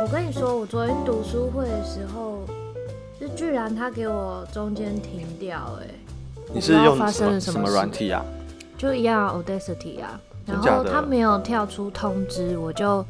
[0.00, 2.40] 我跟你说，我昨天读书会的时候，
[3.18, 5.86] 是居然他给我中间停掉，哎，
[6.52, 8.24] 你是用发生了什么软体啊？
[8.76, 13.04] 就一样 Audacity 啊，然后他没有跳出通知，我就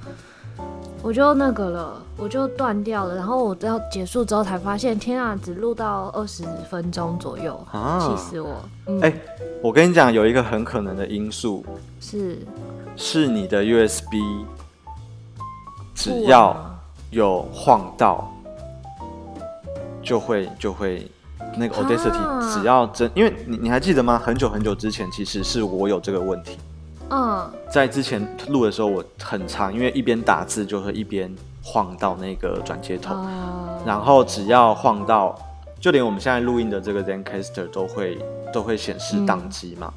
[1.02, 3.16] 我就那个了，我就断掉了。
[3.16, 8.50] 然后我到结束之后才发现，天啊，只录到二十分钟左右，啊，气死我！
[8.50, 9.20] 哎、嗯欸，
[9.60, 11.64] 我跟你讲，有一个很可能的因素
[12.00, 12.38] 是
[12.96, 14.14] 是你的 USB
[15.94, 16.56] 只要
[17.10, 18.32] 有晃到，
[20.02, 21.10] 就会就会。
[21.54, 24.18] 那个 Audacity 只要真，因为你你还记得吗？
[24.18, 26.56] 很久很久之前，其实是我有这个问题。
[27.10, 33.14] 嗯，在之前录的时候，我很常，因为一边打字就会一边晃到那个转接头，
[33.84, 35.38] 然后只要晃到，
[35.78, 38.18] 就连我们现在录音的这个 ZenCaster 都会
[38.52, 39.92] 都会显示宕机嘛。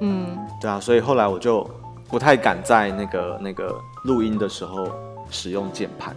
[0.00, 1.68] 嗯，对啊，所以后来我就
[2.08, 3.74] 不太敢在那个那个
[4.04, 4.88] 录音的时候
[5.30, 6.14] 使用键盘，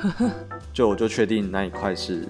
[0.72, 2.28] 就我就确定那一块是。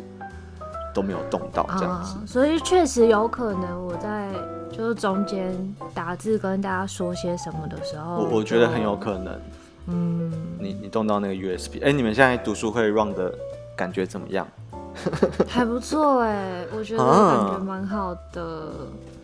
[0.95, 4.31] 都没有动到这样子，嗯、所以确实有可能我在
[4.77, 5.55] 就是中间
[5.95, 9.41] 打字跟大家说些什么的时候，我我觉得很有可能。
[9.89, 13.33] 嗯，你你动到那个 USB，哎、欸，你们现在读书会 run 的
[13.77, 14.47] 感觉怎么样？
[15.47, 18.73] 还不错哎，我觉得感觉蛮好的、啊。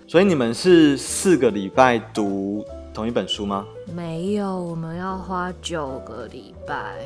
[0.06, 2.64] 所以你们是四个礼拜读
[2.94, 3.66] 同一本书吗？
[3.94, 6.96] 没有，我们要花九个礼拜。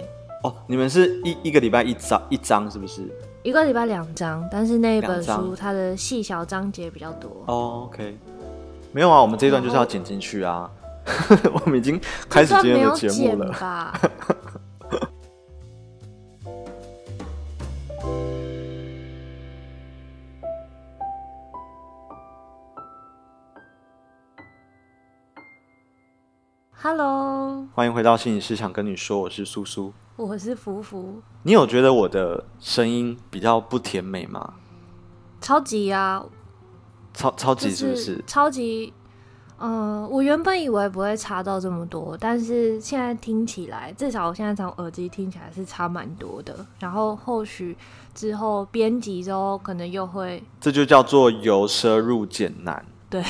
[0.45, 3.03] 哦，你们是一一个礼拜一章一章是不是？
[3.43, 7.31] 一个礼拜两章，但是那一本书它的细小章节比较多。
[7.47, 8.19] 哦，OK，
[8.97, 10.71] 没有啊，我们这一段就是要剪进去啊。
[11.53, 13.93] 我们已经开始今天的节目了吧
[26.81, 29.93] ？Hello，欢迎回到心理师想跟你说，我是苏苏。
[30.17, 34.55] 我是福福，你有觉得我的声音比较不甜美吗？
[35.43, 36.25] 超级啊，
[37.17, 38.05] 超超级是不是？
[38.05, 38.93] 是、超级，
[39.59, 46.55] 嗯、呃，我原本以为不会差到这么多，但是现在听起来，至少我现在从耳机听起来是差蛮多的。
[46.79, 47.77] 然后后续
[48.15, 52.85] 之后编辑之后，可能又会，这就叫做由奢入俭难。
[53.09, 53.25] 对，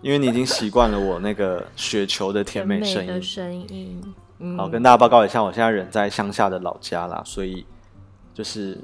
[0.00, 3.08] 因为你已经习惯了我那个雪球的甜美声音。
[3.08, 4.14] 的声音。
[4.56, 7.64] 好，跟大家报告一下，我现在人在乡下的老家啦，所以
[8.34, 8.78] 就是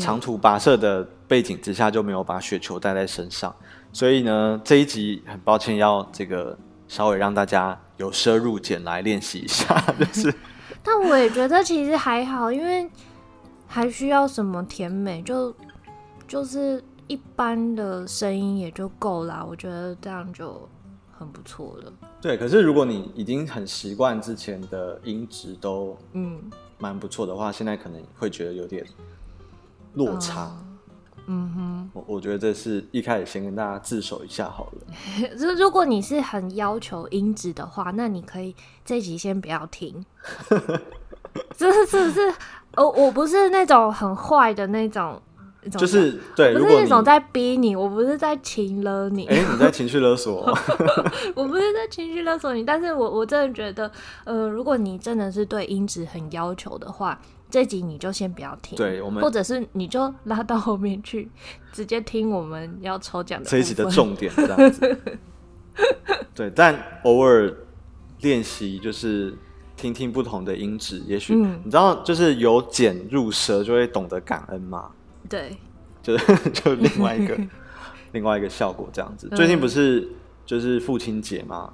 [0.00, 3.54] 长途跋涉的背景之下就没有把雪球带在身上，
[3.92, 6.58] 所以呢，这一集很抱歉要这个
[6.88, 10.34] 稍微让大家由奢入俭来练习一下， 就是。
[10.82, 12.90] 但我也觉得其实还好，因为
[13.68, 15.54] 还需要什么甜美，就
[16.26, 20.68] 就是一般的声音也就够啦，我觉得这样就。
[21.20, 21.92] 很不错了，
[22.22, 22.34] 对。
[22.34, 26.40] 可是如果你已经很习惯之前的音质都嗯
[26.78, 28.82] 蛮不错的话，现在可能会觉得有点
[29.92, 30.50] 落差。
[30.64, 30.69] 嗯
[31.26, 35.30] 哼，我我觉得这是一开始先跟大家自首一下好了。
[35.36, 38.54] 如如果你是很要求音质的话，那你可以
[38.84, 40.04] 这集先不要听。
[41.56, 42.34] 这是是是，
[42.76, 45.20] 我我不是那种很坏的那种。
[45.76, 49.26] 就是对，不是那种在逼你，我不是在情勒你。
[49.26, 50.50] 哎、欸，你在情绪勒索？
[51.36, 53.92] 我不是在情绪勒索你，但是我我真的觉得，
[54.24, 58.76] 呃，如果你真的是对音质很要求的话，这集你就先不要听。
[58.76, 61.28] 对，我们或者是你就拉到后面去，
[61.72, 64.98] 直接听我们要抽奖的这一集的重点这样子。
[66.34, 67.54] 对，但偶尔
[68.20, 69.36] 练习就是
[69.76, 74.90] 听听不同的音质，也许、嗯、你知道，就是由俭入奢，就会懂得感恩嘛。
[75.28, 75.56] 对，
[76.02, 77.38] 就是就另外一个
[78.12, 79.28] 另外一个效果这样子。
[79.36, 80.08] 最近不是
[80.44, 81.72] 就是父亲节吗？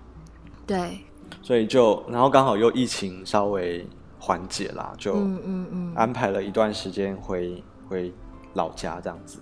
[0.66, 0.98] 对，
[1.42, 3.86] 所以就然后刚好又疫情稍微
[4.26, 8.12] 缓解啦，就嗯嗯嗯，安排了一段时间回回
[8.54, 9.38] 老家这样子，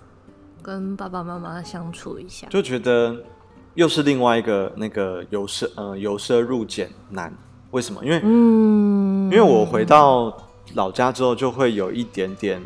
[0.61, 3.17] 跟爸爸妈妈相处一下，就觉得
[3.73, 7.33] 又是另外一个那个由奢呃由奢入俭难。
[7.71, 8.05] 为什么？
[8.05, 10.31] 因为嗯，因为我回到
[10.75, 12.61] 老家之后就会有一点点。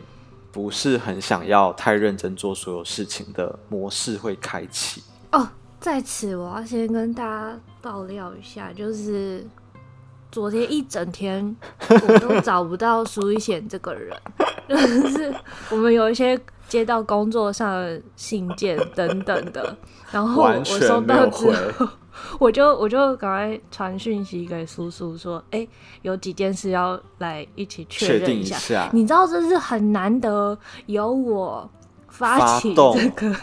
[0.52, 5.48] 不是很想要太认真做所有事情的模式会开启哦。
[5.80, 9.46] 在此，我要先跟大家爆料一下，就是
[10.32, 11.56] 昨天一整天
[11.90, 14.16] 我都找不到苏一贤这个人，
[14.68, 15.34] 就是
[15.72, 19.76] 我们有一些接到工作上的信件等等的，
[20.12, 21.88] 然后我收到之后。
[22.38, 25.70] 我就我就赶快传讯息给苏苏说，哎、欸，
[26.02, 28.58] 有几件事要来一起确认一下。
[28.58, 28.90] 一下。
[28.92, 31.70] 你知道这是很难得由我
[32.10, 33.34] 发起这个，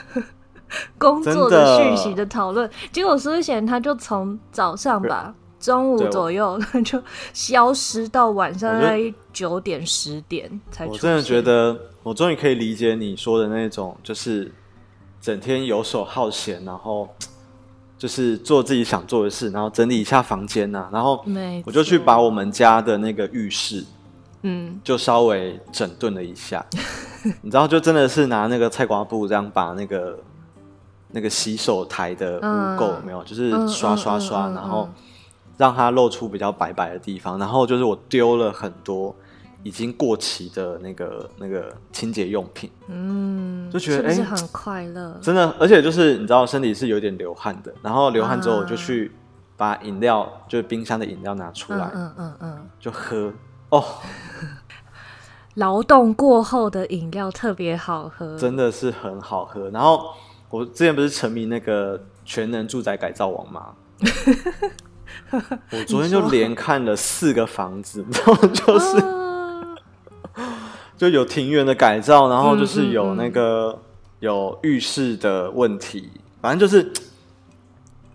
[0.98, 5.34] 工作的讯息的讨论，结果苏贤他就从早上吧，
[5.66, 7.02] 中午左右 就
[7.32, 10.86] 消失到晚上大概九点十点才。
[10.86, 14.52] 我真的觉得，我终于可以理解你说的那种，就是
[15.20, 17.08] 整天游手好闲，然后。
[17.98, 21.24] 就是做自己想做的事，然后整理一下房间呐、啊，然后
[21.64, 23.82] 我就去把我们家的那个浴室，
[24.42, 26.62] 嗯，就稍微整顿了一下，
[27.40, 30.18] 你知道，就真的是拿那个菜瓜布这样把那个
[31.12, 32.42] 那个洗手台的污
[32.78, 34.86] 垢有没有，就是刷刷刷，然后
[35.56, 39.14] 让它露出比较白白的地方，然后就是我丢了很多。
[39.62, 49.10] 已经过期的那个那个清洁用品，嗯，就觉得哎，是，是很快乐，真的，而且就是你知道身体是有点流汗的，然后流汗之后我就去
[49.56, 53.32] 把饮料，啊、就是冰箱的饮料拿出来，嗯嗯嗯，嗯，就喝
[53.70, 53.82] 哦，
[55.54, 59.68] 劳动过后的饮料特别好喝，真的是很好喝。
[59.70, 60.10] 然后
[60.48, 63.74] 我之前不是沉迷那个全能住宅改造王吗？
[65.72, 68.98] 我昨天就连看了四个房子， 然后就是。
[68.98, 69.76] 啊。
[70.96, 73.72] 就有庭院的改造，然后就是有那个、嗯。
[73.72, 73.80] 嗯嗯、
[74.20, 76.10] 有浴室的问题，
[76.40, 76.90] 反正就是，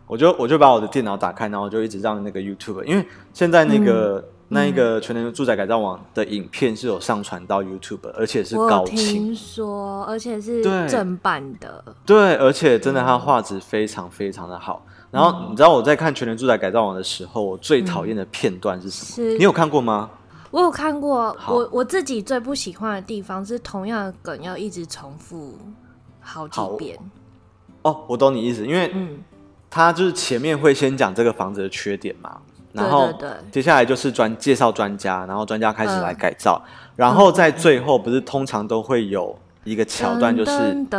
[0.08, 14.84] 我就我就把我的电脑打开，然后就一直让那个 YouTube，因为现在那个、嗯、那一个全能住宅改造网的影片是有上传到 YouTube，而且是高清，听说，而且是正版的，对，对，而且真的它画质非常非常的好。
[15.12, 19.30] 然后你知道我在看全能住宅改造网的时候，我最讨厌的片段是什么？
[19.30, 19.38] 是。
[19.38, 20.10] 你有看过吗？
[20.52, 25.58] 我有看过，我我自己最不喜欢的地方是同样的梗要一直重复
[26.20, 26.98] 好几遍。
[27.84, 29.20] 哦，我懂你意思，因为嗯，
[29.70, 32.38] 他就是前面会先讲这个房子的缺点嘛，
[32.74, 33.14] 然后
[33.52, 40.52] 接下来就是专介绍专家，然后专家开始来改造，嗯、然后在最后不是通常都会有一个桥段，就是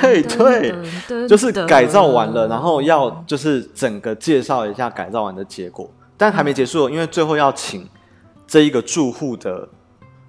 [0.00, 7.88] 对对，就是改造完了，然后要就是整个介绍一下改造完的结果，但还没结束，因为最后要请。
[8.46, 9.66] 这一个住户的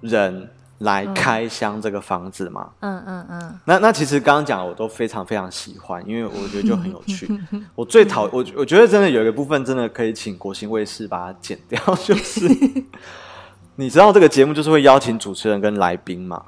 [0.00, 0.48] 人
[0.78, 2.70] 来开箱这个房子嘛？
[2.80, 3.58] 嗯嗯嗯。
[3.66, 7.30] 那那其实刚刚讲我都非常非常喜欢，因为我觉得就很有趣。
[7.76, 12.48] 我最讨我我觉得真的有一个部分真的可以请国新卫视把它剪掉， 就是
[13.74, 16.42] 你知道这个节目就是会邀请主持人跟来宾嘛。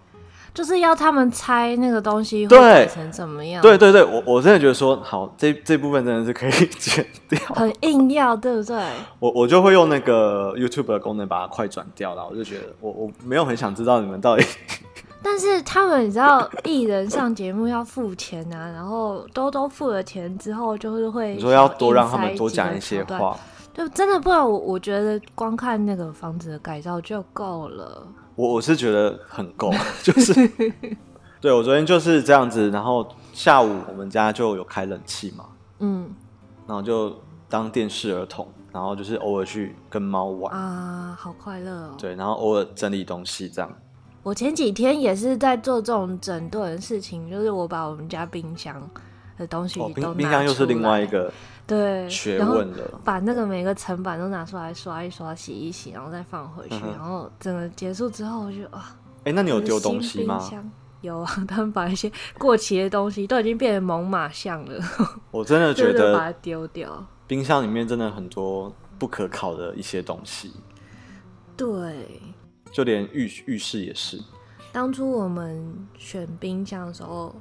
[0.59, 3.63] 就是要他们猜那个东西会改成怎么样？
[3.63, 8.77] 对对对，我我真的觉得说好，这这部分真的是可以剪掉，很硬要，对不对？
[9.21, 12.27] 我我就会用那个 YouTube 的功能把它快转掉了。
[12.29, 14.45] 我就觉得我我没有很想知道你们到底。
[15.23, 23.39] 但是他们你知道，艺人上节目要付钱啊，然后都都付了钱之后，就是会你说要多让他们多讲一些话，
[23.73, 28.05] 就真的不然我我觉得光看那个房子的改造就够了。
[28.39, 29.69] 我我是觉得很够，
[30.01, 30.33] 就是
[31.43, 35.47] 对我昨天就是这样子，然后下午我们家就有开冷气嘛，
[35.81, 36.09] 嗯，
[36.65, 41.95] 然后就当电视儿童，然后就是偶尔去跟猫玩啊，好快乐哦。
[41.99, 43.69] 对，然后偶尔整理东西这样。
[44.23, 48.89] 我前几天也是在做这种整顿的事情，就是我把我们家冰箱
[49.37, 51.33] 的东西冰箱又是另外一个。
[51.69, 60.43] 对，学问了，把那个每个层板都拿出来刷一刷、洗一洗，然后再放回去，嗯、然后整个结束之后我就啊，哎、欸，那你有丢东西吗？
[61.03, 64.83] 有啊，他们把一些过期的东西都已经变成猛犸象了。
[65.31, 67.07] 我真的觉得把它丢掉。
[67.27, 70.55] 冰箱里面真的很多不可考的一些东西。
[71.55, 72.19] 对，
[72.73, 74.19] 就连浴浴室也是。
[74.73, 77.37] 当初我们选冰箱的时候。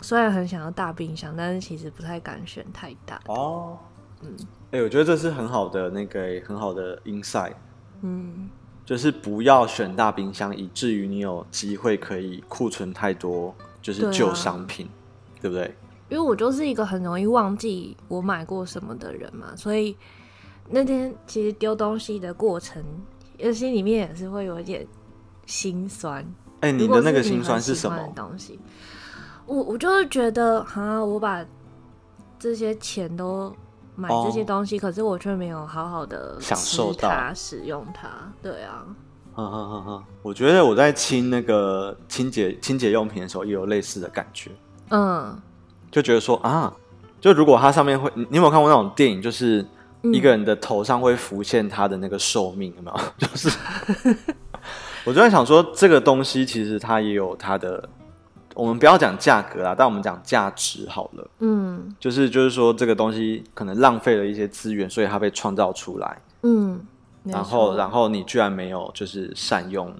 [0.00, 3.78] 虽然很想要大冰箱，但是其实不太敢选太大哦。
[4.22, 4.34] 嗯，
[4.70, 7.54] 哎、欸，我觉得这是很好的那个很好的 insight。
[8.02, 8.48] 嗯，
[8.84, 14.88] 就是不要选大冰箱，以至于你有机会可以库存太多就是旧商品
[15.40, 15.74] 对、啊，对不对？
[16.08, 19.96] 因为我就是一个很容易忘记我买过什么的人嘛，所以
[20.70, 22.82] 那天其实丢东西的过程，
[23.52, 24.86] 心里面也是会有一点
[25.46, 26.22] 心酸。
[26.60, 28.58] 哎、欸，你的那个心酸是什么东西？
[29.46, 31.44] 我我就是觉得，哈，我把
[32.38, 33.54] 这些钱都
[33.94, 38.08] 买这些东西，哦、可是我却没有好好的享受它、使用它。
[38.42, 38.84] 对啊，
[39.34, 44.50] 哈哈哈哈，我觉得我在清那个清洁清洁用品的时候，也有类似的感觉。
[44.90, 45.40] 嗯，
[45.90, 46.72] 就觉得说啊，
[47.20, 49.64] 就如果它上面会，你有没有看过那种电影，就是
[50.12, 53.00] 一个人的头上会浮现他的那个寿命，有没有？
[53.16, 53.48] 就是，
[55.06, 57.88] 我就在想说，这个东西其实它也有它的。
[58.56, 61.30] 我们不要讲价格啦，但我们讲价值好了。
[61.40, 66.18] 嗯，就是就是说这个东西可能浪费了一些资源，所以它被创造出来。
[66.42, 66.80] 嗯，
[67.24, 69.94] 然后然后你居然没有就是善用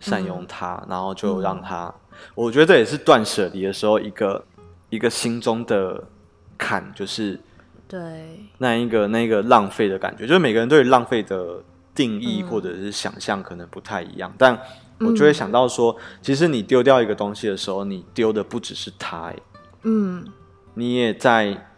[0.00, 4.42] 善用它，嗯、然后就让它，嗯、我觉得这也是断舍离的时候一个
[4.88, 6.02] 一个心中的
[6.56, 7.38] 坎，就是
[7.86, 8.00] 对。
[8.56, 11.62] 那一个那个浪费的感觉，就是每个人对浪费的
[11.94, 14.58] 定义或者是想象可能不太一样，嗯、但
[15.00, 19.42] 我就会想到说，嗯、其实你丢掉一个东西的时候，你丢的不只是它、欸，
[19.82, 20.24] 嗯，
[20.74, 21.68] 你也在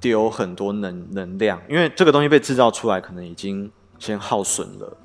[0.00, 4.96] 丢很多能能量，因为这个东西被制造出来，可能已经先耗损了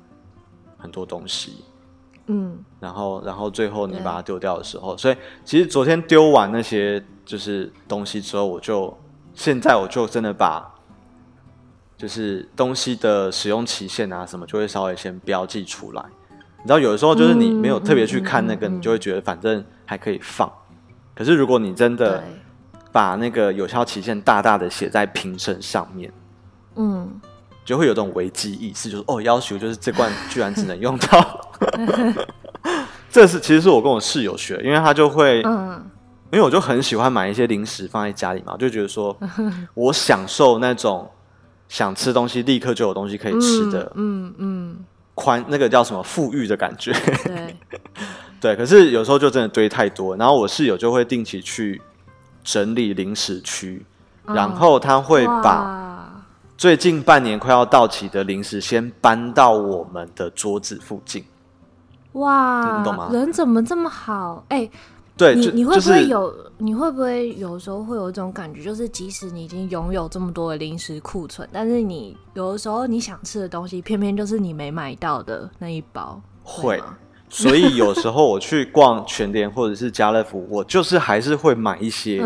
[0.78, 1.64] 很多东西。
[2.28, 8.96] 嗯，然后，然后最后你把它丢掉的时候，所以其实昨天丢完那些就是东西之后，我就
[9.34, 10.74] 现在我就真的把
[11.96, 16.04] 就是东西的使用期限啊什么，就会稍微先标记出来。
[16.66, 20.50] 你知道，有的时候就是你没有特别去看那个，你就会觉得反正还可以放。
[21.14, 22.20] 可是如果你真的
[22.90, 26.12] 把那个有效期限大大的写在瓶身上面，
[26.74, 27.20] 嗯。
[27.64, 31.50] 就会有种危机意识，就是哦，要求就是这罐居然只能用到。
[33.10, 35.84] 这是其实是我跟我室友学，因为他就会，嗯，
[36.30, 39.16] 因为我就很喜欢买一些零食放在家里嘛，就觉得说
[39.74, 41.10] 我享受那种
[41.68, 44.84] 想吃东西立刻就有东西可以吃的，嗯嗯，
[45.16, 46.92] 宽那个叫什么富裕的感觉，
[47.24, 47.56] 对，
[48.40, 48.56] 对。
[48.56, 51.82] 可是有时候就真的堆太多，然后我室友就会定期去
[52.44, 53.84] 整理零食区，
[54.26, 55.84] 然后他会把。
[56.58, 61.22] 最近半年快要到期的零食，先搬到我们的桌子附近。
[62.12, 63.10] 哇，你懂吗？
[63.12, 64.42] 人怎么这么好？
[64.48, 64.70] 哎、欸，
[65.16, 66.30] 对，你你会不会有？
[66.30, 76.98] 就是、你会不会有时候会有一种感觉，就是即使你已经拥有这么多的零食库存，但是你有的时候你想吃的东西，偏偏就是你没买到的那一包，会吗？
[77.28, 82.18] 所以有时候我去逛全联或者是家乐福，我就是还是会买一些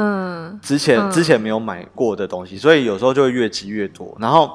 [0.61, 4.50] 之前、嗯、之前没有买过的东西，所以有时候就会越积越多，然后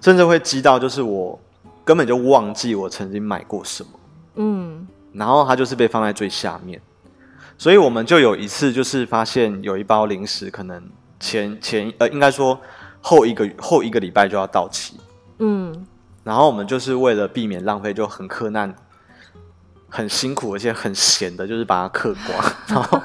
[0.00, 1.38] 甚至会积到就是我
[1.84, 3.90] 根本就忘记我曾经买过什么，
[4.36, 6.80] 嗯，然后它就是被放在最下面，
[7.60, 10.82] 所以我们就有一次就是发现有一包零食可能
[11.18, 12.58] 前前呃应该说
[13.02, 14.98] 后一个后一个礼拜就要到期，
[15.40, 15.86] 嗯，
[16.24, 18.74] 然后我们就是为了避免浪费，就很困难。
[19.90, 23.02] 很辛苦，而且很闲的，就是把它嗑光， 然后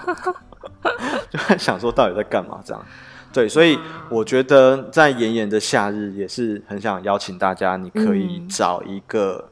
[1.30, 2.86] 就在想说到底在干嘛这样。
[3.34, 9.50] 对，所以我觉得在炎炎的夏日，也是很想邀请大家，你可以找一个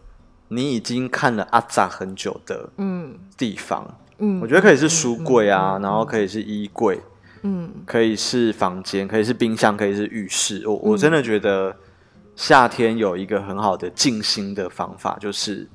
[0.50, 7.00] 你已经看了阿扎很久的嗯地方，嗯，我觉得可以是书柜啊，然后可以是衣柜，
[7.42, 10.68] 嗯，可以是房间，可以是冰箱，可以是浴室。
[10.68, 11.76] 我我真的觉得
[12.36, 15.68] 夏天有一个很好的静心的方法，就是。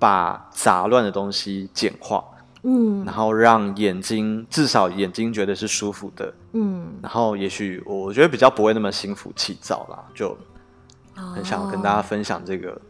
[0.00, 2.24] 把杂乱的东西简化，
[2.62, 10.34] 嗯，然后让眼睛至少眼睛觉得是舒服的，嗯，然后也许我觉得比较不会那么心浮气躁啦，就
[11.14, 12.80] 很想跟大家分享这个、哦、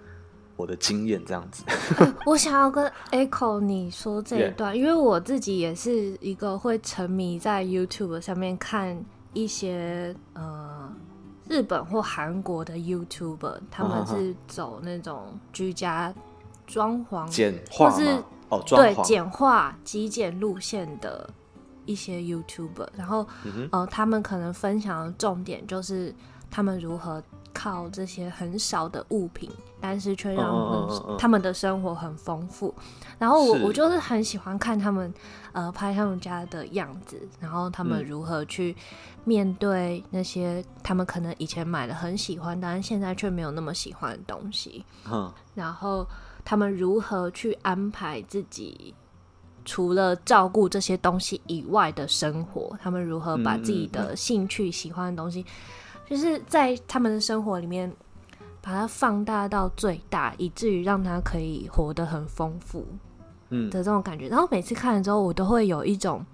[0.60, 1.64] 我的经验这样子。
[2.26, 9.02] 我想要跟 Echo 你说这一段.因为我自己也是一个会沉迷在 YouTube 上面看
[9.32, 10.92] 一些呃
[11.48, 16.14] 日本或韩国的 YouTuber，他们是走那种居家。
[16.72, 21.28] 装潢简化，或是哦，对简化极简路线的
[21.84, 26.14] 一些 YouTuber，然后、嗯、呃，他们可能分享的重点就是
[26.48, 27.20] 他们如何
[27.52, 32.74] 靠这些很少的物品，但是却让他们的生活很丰富。
[33.18, 35.12] 然后我我就是很喜欢看他们
[35.52, 38.74] 呃拍他们家的样子，然后他们如何去
[39.24, 44.84] 面对那些他们可能以前买了很喜欢，但是现在却没有那么喜欢的东西。
[45.10, 46.06] 嗯，然后。
[46.42, 48.94] 他们如何去安排自己
[49.62, 52.74] 除了照顾这些东西以外的生活？
[52.82, 55.44] 他们如何把自己的兴趣、喜欢的东西，
[56.10, 57.90] 就是在他们的生活里面
[58.60, 62.84] 把它放大到最大，以至于让他可以活得很丰富，
[63.50, 64.28] 嗯的这种感觉。
[64.28, 66.26] 然后每次看了之后，我都会有一种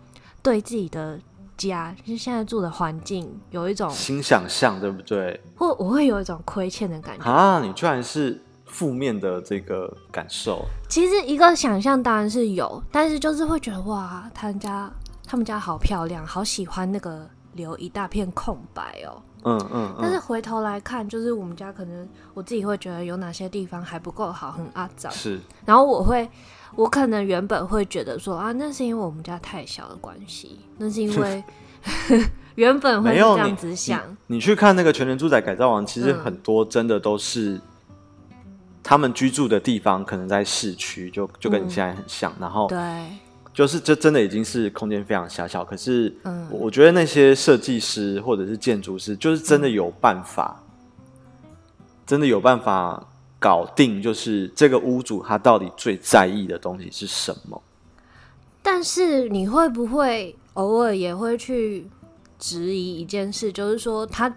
[0.43, 1.21] 对自己的
[1.57, 5.41] 家，就是现在住的环境，有一种新想象，对不对？
[5.55, 7.61] 或我会有一种亏欠的感觉啊！
[7.61, 8.43] 你居然是。
[8.69, 14.91] 负面的这个感受，其实一个想象当然是有，但是就是会觉得哇，他们家
[15.25, 19.21] 他们家好漂亮，好喜欢那个留一大片空白哦。
[19.43, 19.95] 嗯嗯。
[19.97, 25.11] 嗯，但是回头来看，就是我们家可能我自己会觉得有哪些地方还不够好，很阿杂。
[25.11, 25.41] 是。
[25.65, 26.29] 然后我会，
[26.75, 31.43] 我可能原本会觉得说啊，那是因为我们家太小的关系，那是因为
[32.55, 34.01] 原本会这样子想。
[34.29, 37.61] 你，你去看那个《全能住宅改造王》，其实很多真的都是。
[38.89, 42.31] 他们居住的地方可能在市区，就就跟你现在很像。
[42.35, 42.79] 嗯、然后，对，
[43.57, 45.65] 就是这真的已经是空间非常狭小。
[45.65, 50.63] 可是，嗯，我觉得那些设计师或者是建筑师，就是真的有办法，
[51.43, 51.49] 嗯、
[52.05, 53.03] 真的有办法
[53.41, 57.63] 搞定，就是这个屋主他到底最在意的东西是什么。
[58.63, 61.89] 但是你会不会偶尔也会去
[62.39, 64.31] 质疑一件事，就是说他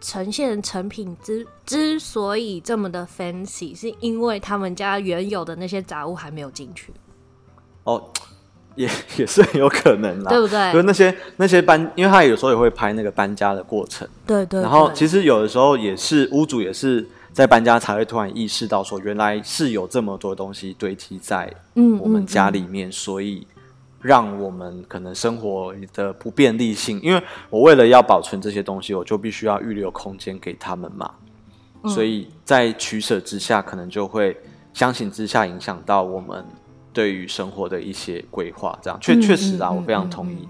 [0.00, 6.92] 呈现成品之之所以这么的 fancy，是因为他们家原有的那些杂物还没有进去。
[7.84, 8.10] 哦。
[8.76, 10.72] 也 也是很有可能啦，对不对？
[10.72, 14.62] 就是那些那些搬，因为他有时候也会拍那个搬家的过程，对，对对。
[14.62, 21.52] 然后其实有的时候也是屋主也是在搬家才会突然意识到说，原来是有这么多东西堆积在
[22.00, 23.46] 我们家里面，嗯嗯嗯，所以
[24.00, 27.00] 让我们可能生活的不便利性。
[27.02, 31.10] 因为我为了要保存这些东西，我就必须要预留空间给他们嘛，
[31.82, 34.36] 嗯、所以在取舍之下，可能就会
[34.72, 36.44] 相形之下影响到我们。
[36.92, 40.48] 对于生活的一些规划，这样确确实啊，我非常同意。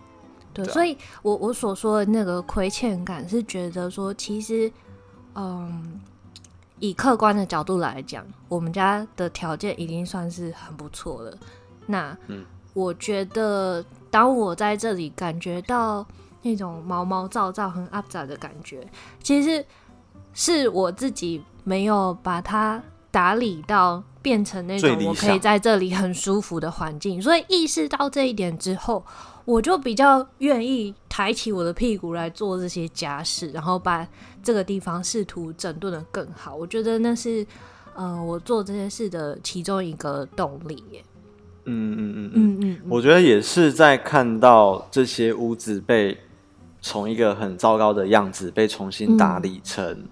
[0.52, 4.70] 对，所以我我所说的那个亏欠感，是觉得说，其实，
[5.34, 6.00] 嗯，
[6.78, 11.36] 以客观的角度来讲，我们家的条件已经算是很不错了。
[11.86, 12.44] 那，嗯，
[12.74, 16.04] 我觉得，当我在这里感觉到
[16.42, 18.84] 那种毛毛躁躁、很阿杂的感觉，
[19.22, 19.64] 其实
[20.32, 24.02] 是我自己没有把它打理到。
[24.22, 29.04] 变成那种我可以在这里很舒服的环境，所以意识到这一点之后，
[29.44, 34.06] 我就比较愿意抬起我的屁股来做这些家事，然后把
[34.42, 36.54] 这个地方试图整顿的更好。
[36.54, 37.46] 我觉得那是，
[37.94, 41.04] 呃，我做这些事的其中一个动力耶。
[41.64, 46.16] 嗯嗯嗯嗯嗯，我觉得也是在看到这些屋子被
[46.80, 50.04] 从一个很糟糕的样子被重新打理成。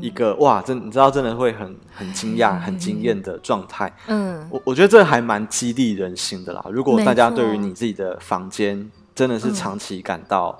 [0.00, 3.94] 一个哇，真你知道，真的会很很惊讶、很惊艳的状态。
[4.06, 6.64] 嗯，我我觉得这还蛮激励人心的啦。
[6.70, 10.58] 如果大家对于你自己的房间真的是长期感到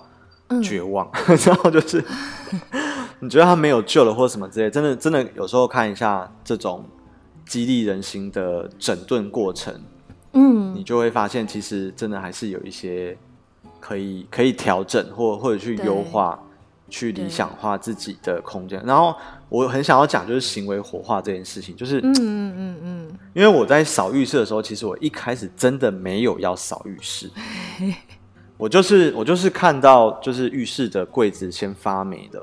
[0.63, 1.11] 绝望，
[1.47, 2.05] 然后、嗯、就是
[3.21, 6.85] 你觉得它没有救了或什么之类，真的真的有时候看一下这种
[7.47, 9.75] 激励人心的整顿过程，
[10.35, 13.17] 嗯，你就会发现其实真的还是有一些
[13.81, 16.39] 可以可以调整或或者去优化。
[16.89, 19.15] 去理想化自己的空间，然后
[19.49, 27.31] 我很想要讲就是行为活化这件事情，就是嗯嗯嗯嗯，因为我在扫浴室的时候，其实我一开始真的没有要扫浴室，
[28.57, 32.41] 我就是我就是看到就是浴室的柜子先发霉的，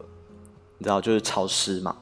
[0.77, 1.95] 你知道就是潮湿嘛，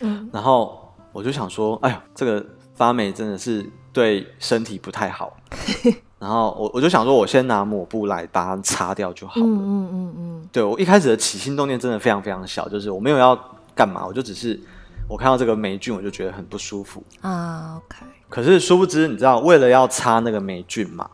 [0.00, 5.36] 嗯，然后我就想说，哎呀，这个发霉真的是对身体不太好。
[6.24, 9.46] 然后我我就想说，我先拿抹布来把它擦掉就好了。
[9.46, 10.48] 嗯嗯嗯嗯。
[10.50, 13.38] 对，我一开始的起心动念真的非常非常小，就是我没有要
[13.74, 14.58] 干嘛，我就只是
[15.06, 17.76] 我看到这个霉菌，我就觉得很不舒服啊。
[17.76, 18.06] OK。
[18.30, 21.10] 可是殊不知，你知道，为了要擦那个霉菌嘛，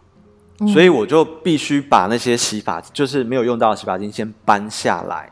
[0.60, 5.28] 嗯、所以我就必须把那些洗发，就是没有用到的洗发精先搬下来。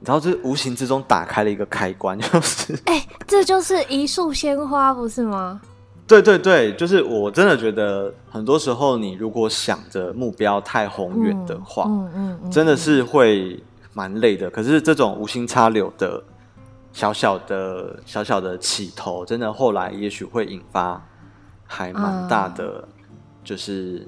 [0.00, 5.60] 然后这无形之中打开了一个开关，就是哎、欸，这就是一束鲜花，不是吗？
[6.06, 13.58] 对对对，就是我真的觉得，很多时候你如果想着目标太宏远的话，嗯嗯嗯、真的是会
[13.94, 14.50] 蛮累的。
[14.50, 16.22] 可是这种无心插柳的
[16.92, 21.02] 小小的小小的起头，真的后来也许会引发
[21.66, 22.86] 还蛮大的
[23.42, 24.06] 就是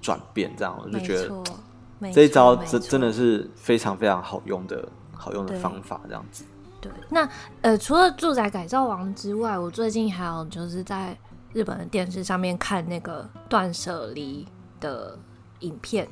[0.00, 0.48] 转变。
[0.56, 6.44] 这样、嗯、我就觉得这一招真真的是非常非常好用的好用的方法，这样子。
[6.80, 7.28] 对，那
[7.62, 11.18] 呃，除了住宅改造王之外，我最近还有就是在。
[11.52, 14.46] 日本的电视上面看那个断舍离
[14.80, 15.18] 的
[15.60, 16.08] 影片，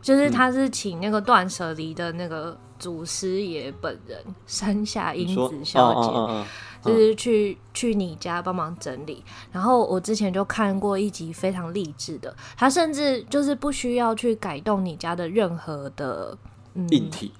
[0.00, 6.48] 就是他是请那个断舍离的那个祖师爷本人山下英子小姐，
[6.82, 9.24] 就是去去你家帮忙整理。
[9.50, 16.36] 然后我之前就看过一集非常励志的，他甚至就是不需要去改动你家的任何的
[16.74, 17.32] 嗯硬体，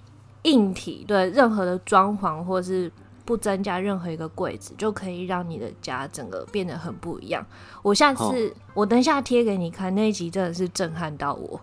[0.44, 2.90] 硬体对任何的装潢或是。
[3.24, 7.44] 不增加任何一个柜子，就可以让你的家整个变得很不一样。
[7.82, 11.61] 我下次、哦、我等一下贴给你看那一集，真的是震撼到我，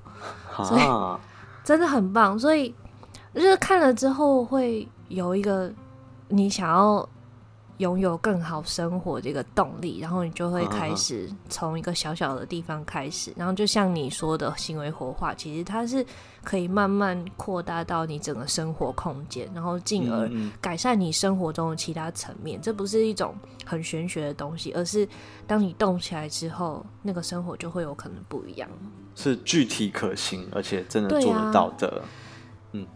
[0.56, 0.84] 啊、所以
[1.64, 2.38] 真的很棒。
[2.38, 2.74] 所以
[3.34, 5.72] 就是看了之后会有一个
[6.28, 7.08] 你想要
[7.78, 16.06] 拥有更好生活的一个动力，然后你就会开始从一个小小的地方开始，然后就像你说的行为活化，其实它是。
[16.44, 20.30] 可以慢慢扩大到你整个生活空间，然后进而
[20.62, 22.62] 改善你生活中的其他层面。
[22.62, 25.08] 这不是一种很玄学的东西，而是
[25.46, 28.70] 当你动起来之后，那个生活就会有可能不一样。
[29.16, 31.88] 是具体可行，而且真的做得到的。
[31.88, 32.02] 啊、
[32.72, 32.88] 嗯，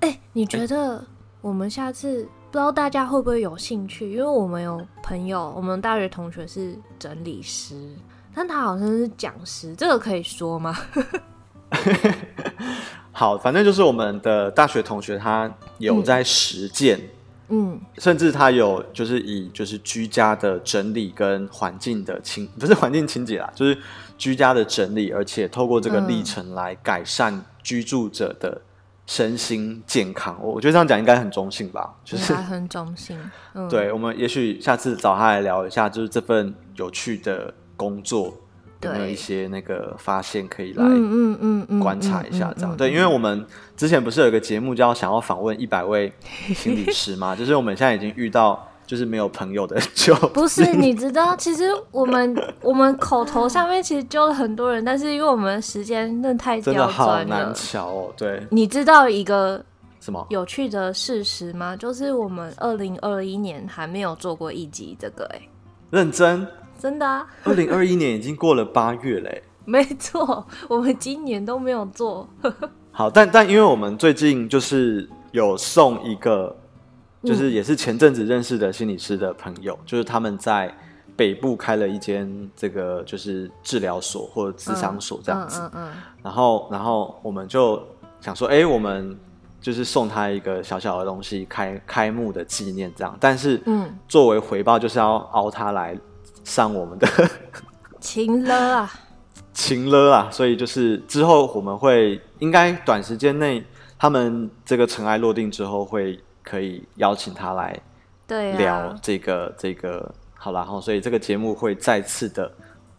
[0.00, 1.04] 哎、欸，你觉得
[1.40, 4.12] 我们下次不知道大家会不会有兴趣？
[4.12, 7.94] 因为我们有朋友，我们大学同学是整理师，
[8.34, 10.74] 但他好像是讲师，这个可以说吗？
[13.12, 17.00] 好，反正就是我们的大学同学，他有在实践
[17.48, 23.76] 嗯，甚至他有就是以就是居家的整理跟环境的清，不是环境清洁啦，就是
[24.16, 28.60] 居家的整理，而且透过这个历程来改善居住者的
[29.06, 30.38] 身心健康。
[30.40, 33.18] 我我觉得这样讲应该很中性吧，就是很中性。
[33.54, 38.32] 嗯、对，我们也许下次找他来聊一下，就是这份有趣的工作。
[38.82, 42.76] 有没有一些那个发现可以来嗯嗯嗯观察一下这样？
[42.76, 43.44] 对，因为我们
[43.76, 46.12] 之前不是有一个节目叫想要访问一百位
[46.54, 47.34] 心理师吗？
[47.36, 58.12] 就是我们现在已经遇到就是没有朋友的就 不是，你知道，其实我们我们口头上面其实揪了很多人，但是因为我们时间真的太真的好难瞧哦。
[58.16, 59.62] 对，你知道一个
[60.00, 61.76] 什么有趣的事实吗？
[61.76, 65.48] 就是我们二零二一年还没有做过一集这个哎、欸，
[65.90, 66.46] 认真。
[66.78, 67.26] 真的啊！
[67.42, 72.28] 二零二一年已经过了八月嘞， 没错，我们今年都没有做。
[72.92, 76.56] 好，但但因为我们最近就是有送一个，
[77.24, 80.72] 就是也是前阵子认识的心理师的朋友，嗯、就是他们在
[81.16, 85.60] 北部开了一间这个就是治疗所或者咨商所这样子，
[86.22, 87.82] 然后然后我们就
[88.20, 89.18] 想说，哎、欸，我们
[89.60, 95.98] 就是送他一个小小的东西，开开幕的纪念这样，但是嗯，作为回报就是要熬他来。
[96.44, 97.08] 上我们的。
[98.00, 98.92] 情了啊，
[99.52, 103.64] 情了啊，所以就是之后我们会应该短时间内，
[103.98, 107.78] 他们这个尘埃落定之后，会可以邀请他来
[108.28, 112.50] 聊这个、啊、这个好了，然后所以这个节目会再次的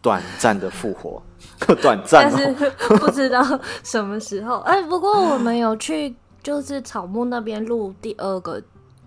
[0.02, 1.22] 短暂的复活，
[1.80, 3.42] 短暂、喔，但是不知道
[3.82, 4.58] 什么时候。
[4.58, 8.62] 哎、欸，不过我们有去就是草木那边录第二个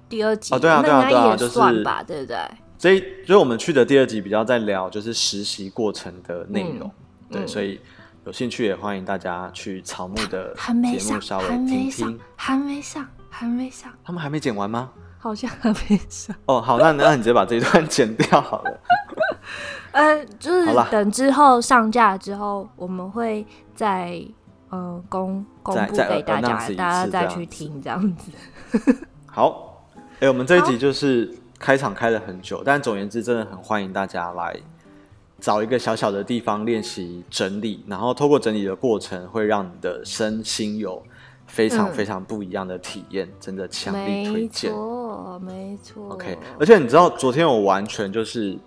[0.10, 2.38] 第二集，哦，对啊，对啊，对啊，也算吧，对不对？
[2.84, 6.91] 所以，所以我们去的第二集比较在聊就是实习过程的内容，
[7.30, 7.80] 嗯、对、嗯，所以
[8.26, 12.19] 有兴趣也欢迎大家去草木的节目稍微听听。
[12.36, 14.91] 还没上，还没上，他们还没剪完吗？
[15.17, 16.36] 好像还没上。
[16.46, 18.80] 哦，好，那那你直接把这一段剪掉好了。
[19.93, 24.22] 呃，就是等之后上架之后，我们会再
[24.72, 28.30] 呃公公布给大家，大家再去听这样子。
[29.26, 31.34] 好，哎、欸，我们这一集就是。
[31.63, 34.54] 开场开了很久，但总而言之，真的很欢迎大家来
[35.39, 41.02] 找一个小小的地方练习整理，然后透过整理的过程，会让你的身心有
[41.47, 44.69] 非常非常不一样的体验，嗯、真的强力推荐。
[44.69, 46.10] 没错，没错。
[46.10, 48.60] OK，而且你知道，昨天我完全就是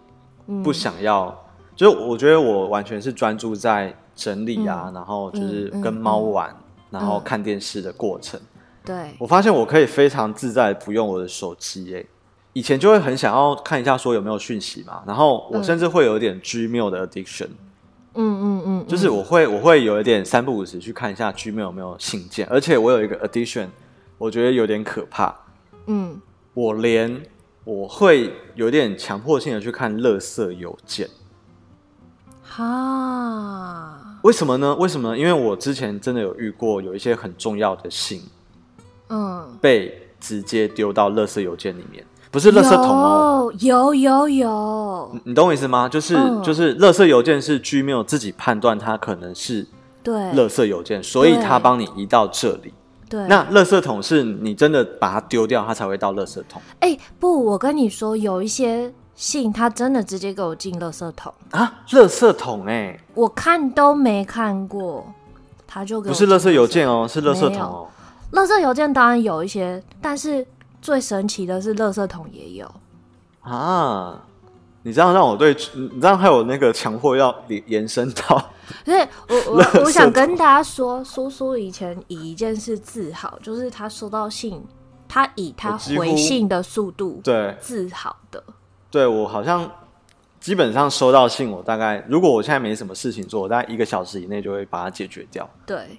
[0.64, 1.36] 不想要，嗯、
[1.76, 6.56] 就是我觉得我完全是专注在整理啊，嗯、然后就是跟猫玩、嗯，
[6.92, 8.40] 然后看电视的过程。
[8.82, 12.02] 对、嗯，我发现我可以非常自在不用我的手机，哎。
[12.56, 17.48] 以前就会很想要看一下说有没有讯息嘛，然后我甚至会有一点 Gmail 的 addiction，
[18.14, 23.66] 嗯嗯嗯，就是我会我会有一点三不五时去看一下 Gmail 有没有信件，而且我有一个 addiction，
[24.16, 25.36] 我觉得有点可怕，
[25.84, 26.18] 嗯，
[26.54, 27.20] 我连
[27.64, 31.10] 我会有点强迫性的去看垃圾邮件，
[32.42, 34.74] 哈，为什么呢？
[34.76, 35.10] 为什么？
[35.10, 35.18] 呢？
[35.18, 38.22] 因为我之前真的有遇过有一些很重要的信，
[39.10, 42.02] 嗯，被直接丢到垃圾邮件里面。
[42.36, 45.88] 不是垃圾桶哦，有有有，有，你懂我意思吗？
[45.88, 49.66] 就是、嗯、就是，垃圾邮件是 Gmail 自己判断它可能是
[50.02, 52.74] 对垃圾邮件，所以它帮你移到这里。
[53.08, 56.60] 对，那垃圾桶是你真的把它丢掉，它才会到垃圾桶。
[56.80, 65.10] 哎、欸，不，我跟你说，有一些信它真的直接给我进垃圾桶啊，垃圾桶哎、欸，我看都没看过，
[65.66, 67.86] 他就不是垃圾邮件哦，是垃圾桶哦。
[68.32, 70.46] 垃圾邮件当然有一些，但是。
[70.86, 72.72] 最神奇的是，垃圾桶也有
[73.40, 74.22] 啊！
[74.84, 78.50] 你这样让我对，你这样还有那个强迫要延伸到，
[78.86, 84.64] 所以我我我想跟大家说，苏苏以前以一件事自豪，就是他收到信，
[85.08, 88.40] 他以他回信的速度对自豪的。
[88.88, 89.68] 对，我好像
[90.38, 95.50] 基本上收到信，我大概如果我现在没什么事情做，我大概一个小时以内就会把它解决掉。
[95.66, 95.98] 对，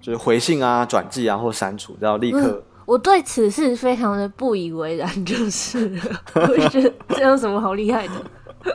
[0.00, 2.40] 就是回信啊、转寄啊或删除，然后立刻。
[2.40, 5.90] 嗯我对此事非常的不以为然，就是
[6.34, 8.12] 我觉得这有什么好厉害的？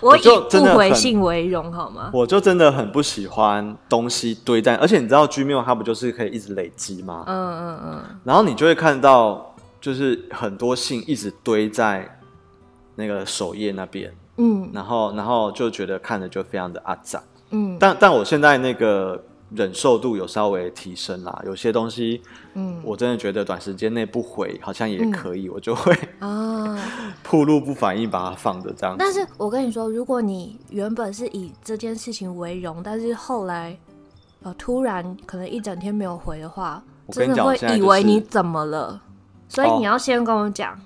[0.00, 2.10] 我以不回信为荣，好吗？
[2.12, 7.24] 我就真的很不喜欢东西堆在，而且你知道 Gmail 它不就是可以一直累积吗？
[7.26, 8.02] 嗯嗯嗯。
[8.24, 12.18] 然后你就会看到，就是很多信一直堆在
[12.96, 17.76] 那个首页那边，嗯，然后然后就觉得看着就非常的阿杂，嗯。
[17.78, 19.22] 但但我现在那个。
[19.54, 22.20] 忍受度有稍微提升啦，有些东西，
[22.54, 26.78] 嗯，我真的觉得短时间内不回好像也可以，嗯、我就会啊，
[27.22, 28.96] 铺路不反应把它放着这样。
[28.98, 33.78] 但是我跟你说，如果你原本是以这件事情为荣，但是后来
[34.42, 39.00] 呃突然可能一整天没有回的话，我跟你讲，真的会以为你怎么了？
[39.48, 40.72] 所以你要先跟我讲。
[40.74, 40.78] 哦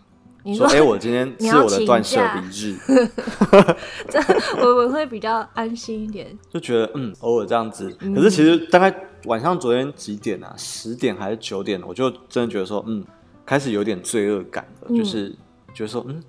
[0.44, 2.76] 你说：“哎、欸，我今天是我的断舍离日，
[4.08, 4.18] 这
[4.62, 6.26] 我我会比较安心一点。
[6.48, 7.90] 就觉得嗯，偶尔这样子。
[8.14, 10.54] 可是其实大概晚上昨天几点啊？
[10.56, 11.82] 十点还是九点？
[11.86, 13.04] 我就真的觉得说，嗯，
[13.44, 14.86] 开始有点罪恶感了。
[14.90, 15.30] 嗯、就是
[15.74, 16.22] 觉得说，嗯，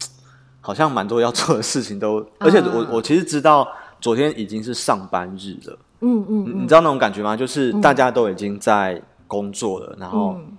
[0.60, 3.68] 好像蛮多要做的事情都，而且我我其实知道
[4.02, 5.80] 昨天已经是上班日了。
[6.02, 7.38] 嗯嗯，嗯，你知道那种感觉吗？
[7.38, 10.36] 就是大家都已经在工作了，然后。
[10.38, 10.58] 嗯”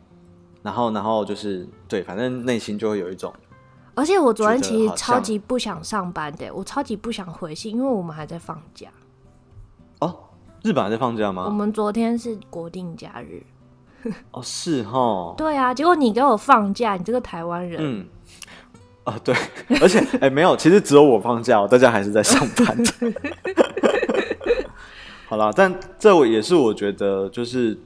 [0.63, 3.33] 然后，然后就是对，反正内心就会有一种。
[3.95, 8.89] 而且我昨天其实超级不想上班的，我超级不想回信，因为我们还在放假。
[10.01, 10.17] 哦，
[10.63, 11.45] 日本还在放假吗？
[11.47, 13.43] 我们昨天是国定假日。
[14.31, 15.35] 哦，是哈。
[15.37, 17.81] 对啊，结果你给我放假，你这个台湾人。
[17.83, 18.07] 嗯。
[19.05, 19.35] 啊，对，
[19.81, 22.79] 而且哎，没有，其实只有我放假，大家还是在上班。
[25.29, 27.79] 好啦，但这也是我觉得就是。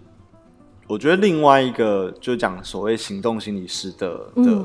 [0.86, 4.64] 我觉得另外一个就讲所谓行动心理师的的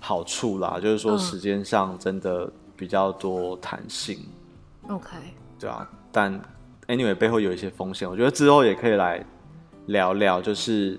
[0.00, 4.18] 好处啦，嗯、就是说时间上真的比较多弹性。
[4.88, 5.16] OK，
[5.60, 6.40] 对啊，但
[6.88, 9.24] anyway 背后有一些风险，我觉得之后也可以来
[9.86, 10.98] 聊聊，就是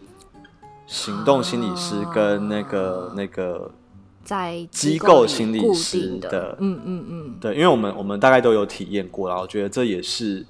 [0.88, 3.70] 行动心理师跟那个、啊、那个
[4.24, 10.46] 在机构心理师的，的嗯嗯嗯，对，因为我们我们大概都有体验过啦，我觉得这也是。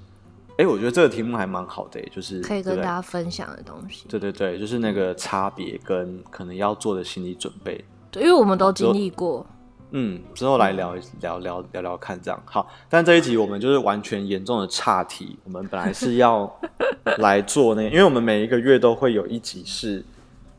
[0.60, 4.06] 哎、欸，我觉得这个题目还蛮好的，就是可以跟大家分享的东西。
[4.10, 7.82] 对对对，就是那个差别跟可能要做的心理准备。
[8.12, 9.46] 对，因为我们都经历过。
[9.92, 12.68] 嗯，之后来聊聊聊聊聊看，这样好。
[12.90, 15.40] 但这一集我们就是完全严重的岔题。
[15.46, 16.54] 我们本来是要
[17.20, 20.04] 来做那个，因为我们每一个月都会有一集是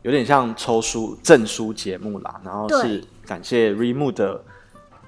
[0.01, 4.43] 有点像抽书证书节目啦，然后是感谢 Readmoo 的。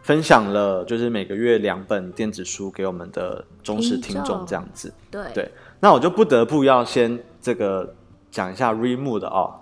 [0.03, 5.23] 分享了就是每个月两本电子书给我们的忠实听众这样子，对。
[5.33, 7.95] 对，那我就不得不要先这个
[8.29, 9.61] 讲一下 Readmoo 的哦，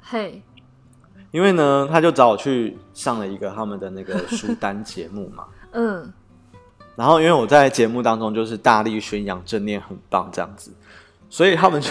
[0.00, 0.40] 嘿，
[1.30, 6.12] 因为呢，他就找我去上了一个他们的那个书单节目嘛， 嗯，
[6.96, 10.72] 然后因为我在节目当中就是大力宣扬正念很棒这样子，
[11.28, 11.90] 所以他们就。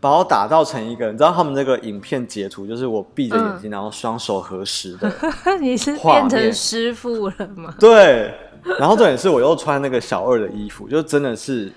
[0.00, 5.12] 把我打造成一个，你知道他们那个影片截图，就是我闭着眼睛，嗯、然后双手合十的。
[5.60, 7.74] 你是变成师傅了吗？
[7.78, 8.34] 对，
[8.78, 11.70] 然后重点是我又穿那个小二的衣服，就真的是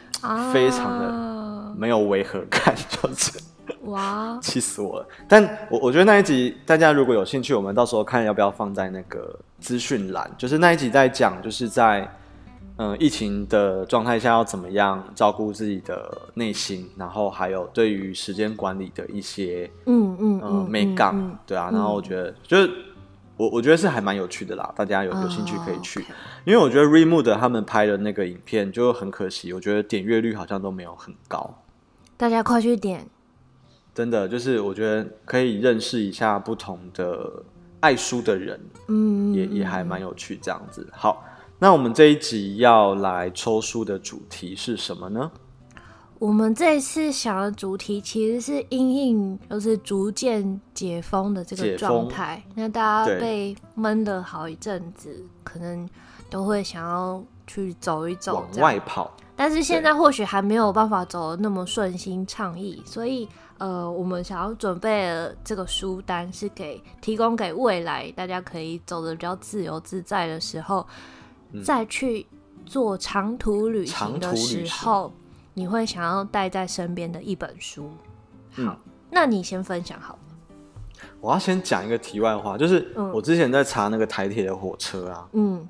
[0.54, 3.32] 非常的没有违和感，就是
[3.82, 5.08] 哇， 气死我了！
[5.28, 12.10] 但我我觉得那一集大家如果有兴趣，我们到时候看要不要放在那个资讯栏，就是那一集在讲，就是在。
[12.78, 22.72] 嗯，疫情的状态下要怎么样照顾自己的内心，然后还有对于时间管理的一些嗯嗯嗯美感，嗯嗯、对啊，然后我觉得、嗯、就是
[23.38, 26.14] 我我觉得是还蛮有趣的啦，大家有有兴趣可以去，哦 okay、
[26.46, 31.62] 因为我觉得 Readmoo 他们拍的那个影片就很可惜，我觉得点阅率好像都没有很高，
[32.18, 33.06] 大家快去点，
[33.94, 37.44] 真的就是我觉得可以认识一下不同的
[37.82, 41.24] 爱书的人，嗯，也也还蛮有趣这样子，好。
[41.64, 45.32] 那我们这一集要来抽书的主题是什么呢？
[46.20, 52.44] 我们这一次想的主题其实是因应，就是逐渐解封的这个状态。
[52.54, 55.90] 那大家被闷了好一阵子，可能
[56.30, 59.16] 都会想要去走一走，往外跑。
[59.34, 63.26] 但是现在或许还没有办法走的那么顺心畅意，所以
[63.58, 70.86] 呃，我们想要准备的这个书单是给提供给未来大家可以走的比较自由自在的时候。
[71.62, 72.26] 再去
[72.66, 75.12] 做长途旅行的时候，
[75.54, 77.90] 你会想要带在身边的一本书。
[78.52, 78.78] 好，嗯、
[79.12, 80.20] 那你先分享好了。
[81.20, 85.68] 我要先讲一个题外话，就是我之前在查那个台铁的火车啊，嗯，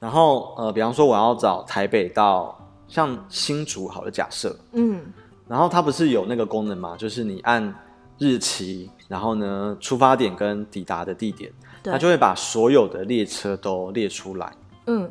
[0.00, 5.02] 然后呃，比方说我要找台北到像新竹好的假设，嗯，
[5.46, 6.96] 然后它不是有那个功能吗？
[6.96, 7.72] 就是你按
[8.18, 11.52] 日期，然后呢，出发点跟抵达的地点，
[11.82, 14.52] 对它就会把所有的列车都列出来。
[14.86, 15.10] 嗯，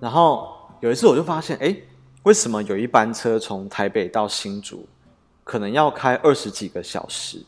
[0.00, 0.48] 然后
[0.80, 1.76] 有一次我就发现，哎，
[2.24, 4.86] 为什么有一班车从台北到新竹，
[5.44, 7.44] 可能要开二十几个小时？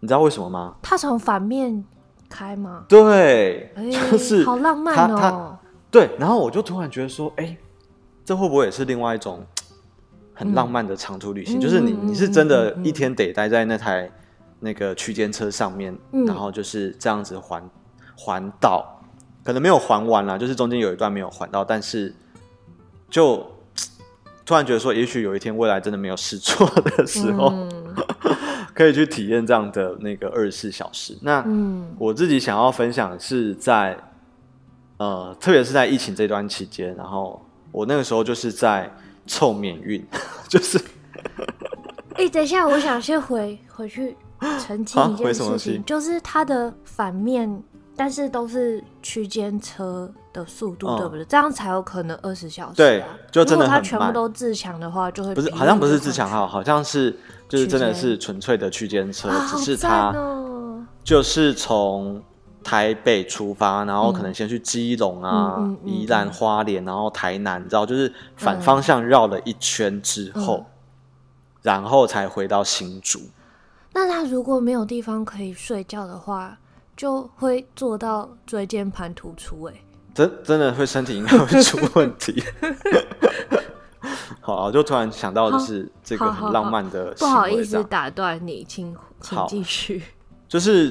[0.00, 0.76] 你知道为什么吗？
[0.82, 1.84] 他从反面
[2.28, 2.84] 开吗？
[2.88, 3.72] 对，
[4.10, 5.58] 就是好浪漫哦。
[5.90, 7.56] 对，然后我就突然觉得说，哎，
[8.24, 9.44] 这会不会也是另外一种
[10.34, 11.58] 很浪漫的长途旅行？
[11.58, 14.10] 嗯、就是你你是真的一天得待在那台
[14.60, 17.68] 那个区间车上面，嗯、然后就是这样子环
[18.16, 18.97] 环岛。
[19.48, 22.14] 可能没有还完啦，就是中间有一段没有还到，但是
[23.08, 23.50] 就
[24.44, 27.96] 突然觉得说，也许有一天未来真的没有事做的时候，嗯、
[28.76, 31.16] 可以去体验这样的那个二十四小时。
[31.22, 31.42] 那
[31.98, 33.96] 我自己想要分享的是在
[34.98, 38.94] 呃，特别是在疫情这段期间，然后我那个时候就是在
[39.26, 40.06] 凑免运，
[40.46, 40.78] 就是。
[42.16, 44.14] 哎、欸，等一下，我想先回回去
[44.60, 47.62] 澄清一件事情，啊、情就是它的反面，
[47.98, 51.24] 但是都是区间车的速度，嗯、对不对？
[51.24, 52.74] 这样才有可能二十小时、啊。
[52.76, 53.82] 对，就真的很慢。
[53.82, 60.14] 如果它全部都自强的话，就会不是，好像不是自强号，好像是就是真的是纯粹的区间车，间只是它
[61.02, 62.22] 就是从
[62.62, 70.66] 台北出发，然后可能先去基隆啊、嗯、宜兰花莲，然后台南，你知道，就是反方向绕了一圈之后，嗯、
[71.62, 73.18] 然后才回到新竹。
[73.92, 76.56] 那他如果没有地方可以睡觉的话，
[76.98, 79.72] 就会做到椎间盘突出、欸。
[79.72, 79.80] 哎，
[80.12, 82.42] 真真的会身体应该会出问题。
[84.42, 87.12] 好，就突然想到的是这个很浪漫的。
[87.12, 90.02] 不好意思打断你，请请继续。
[90.48, 90.88] 就是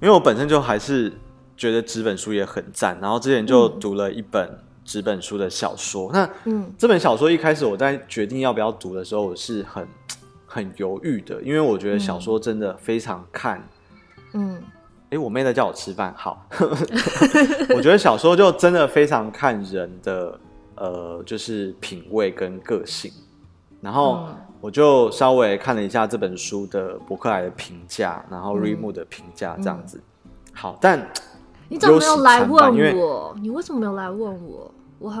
[0.00, 1.12] 因为我本身就还是
[1.56, 6.10] 觉得纸本书也很赞，然后之前就读了一本纸本书的小说。
[6.10, 9.86] 嗯、那嗯，这本小说一开始我在决定要不要读的时候，我是很。
[10.52, 13.64] 很犹豫的，因为我觉得小说真的非常看，
[14.32, 14.60] 嗯，
[15.10, 16.46] 哎、欸，我妹在叫我吃饭，好，
[17.74, 20.40] 我觉得小说就真的非常看人的，
[20.76, 23.10] 呃，就是品味跟个性，
[23.80, 24.24] 然后
[24.60, 31.04] 我就稍微看了一下这本书的博客来的评价，然后 Readmoo 的评价这样子，嗯、好，但
[31.68, 33.34] 你怎么没有来问我？
[33.40, 34.72] 你为什么没有来问我？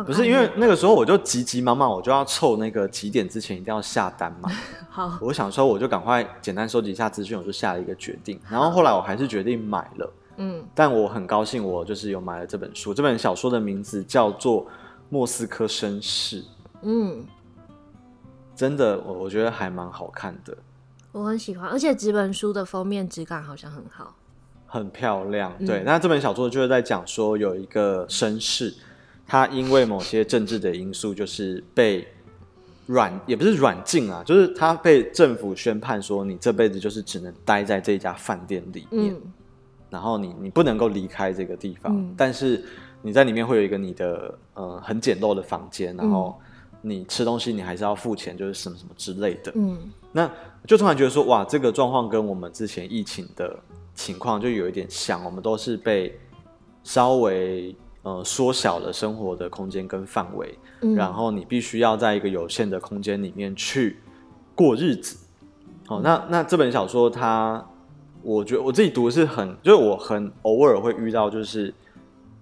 [0.04, 4.50] 不是因为那个时候我就急急忙忙，我就要凑那个几点之前一定要下单嘛。
[4.90, 8.38] 好，我想说我就赶快简单收集一下资讯，我就下了一个决定。
[8.50, 10.12] 然后后来我还是决定买了。
[10.36, 12.92] 嗯，但我很高兴，我就是有买了这本书。
[12.92, 14.66] 这本小说的名字叫做
[15.08, 16.42] 《莫斯科绅士》。
[16.82, 17.24] 嗯，
[18.54, 20.54] 真的，我我觉得还蛮好看的。
[21.12, 24.14] 我很喜欢，而且这本书的封面质感好像很好，
[24.66, 25.52] 很漂亮。
[25.64, 28.74] 对，嗯、那这本小说就是在讲说有一个绅士。
[29.30, 32.04] 他因为某些政治的因素，就是被
[32.86, 39.22] 软，也不是软禁啊，就是他被政府宣判说，你这辈子就是只能待在这家饭店里面，嗯、
[39.88, 42.64] 然后你你不能够离开这个地方，嗯、但是
[43.02, 46.36] 你在里面会有一个你的呃很简陋的房间，然后
[46.82, 49.52] 你吃东西你还是要付钱，就是什么什么之类的。
[49.54, 49.78] 嗯，
[50.10, 50.28] 那
[50.66, 53.56] 就突然觉得说，哇，这个状况跟我们之前疫情的
[53.94, 56.18] 情况就有一点像，我们都是被
[56.82, 57.72] 稍微。
[58.02, 64.00] 呃，缩小了生活的空间跟范围，嗯、然后你必须要在一个有限的空间里面去
[64.54, 65.18] 过日子。
[65.86, 67.62] 哦，那那这本小说它，
[68.22, 71.74] 我觉得我自己读的是很，就是我很偶尔会遇到，就是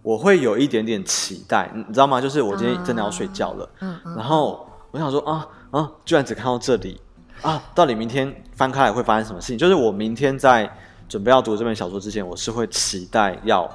[0.01, 2.21] 我会有一点点期待，你知道吗？
[2.21, 7.01] 就是我今天真的要睡觉了，啊、然后我想说啊啊，居然只看到这里
[7.43, 9.59] 啊，到底明天翻开来会发生什么事情？
[9.59, 10.73] 就是我明天在
[11.09, 13.69] 准备要读这本小说之前，我是会期待要。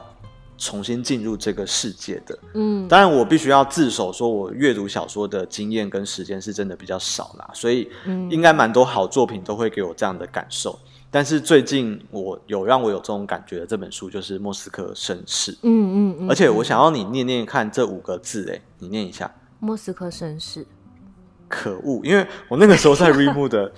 [0.57, 7.89] 重新进入这个世界的，嗯，当然我必须要自首，说我阅读小说的经验跟时间是真的比较少啦，所以
[8.29, 10.79] 应该蛮多好作品都会给我这样的感受。
[11.11, 19.25] 但是最近我有让我有这种感觉的这本书就是《莫斯科绅士》，嗯，嗯嗯，而且我想要你念念看这五个字，哎，你念一下
[19.59, 20.61] 《莫斯科绅士》。
[21.47, 23.71] 可恶，因为我那个时候在的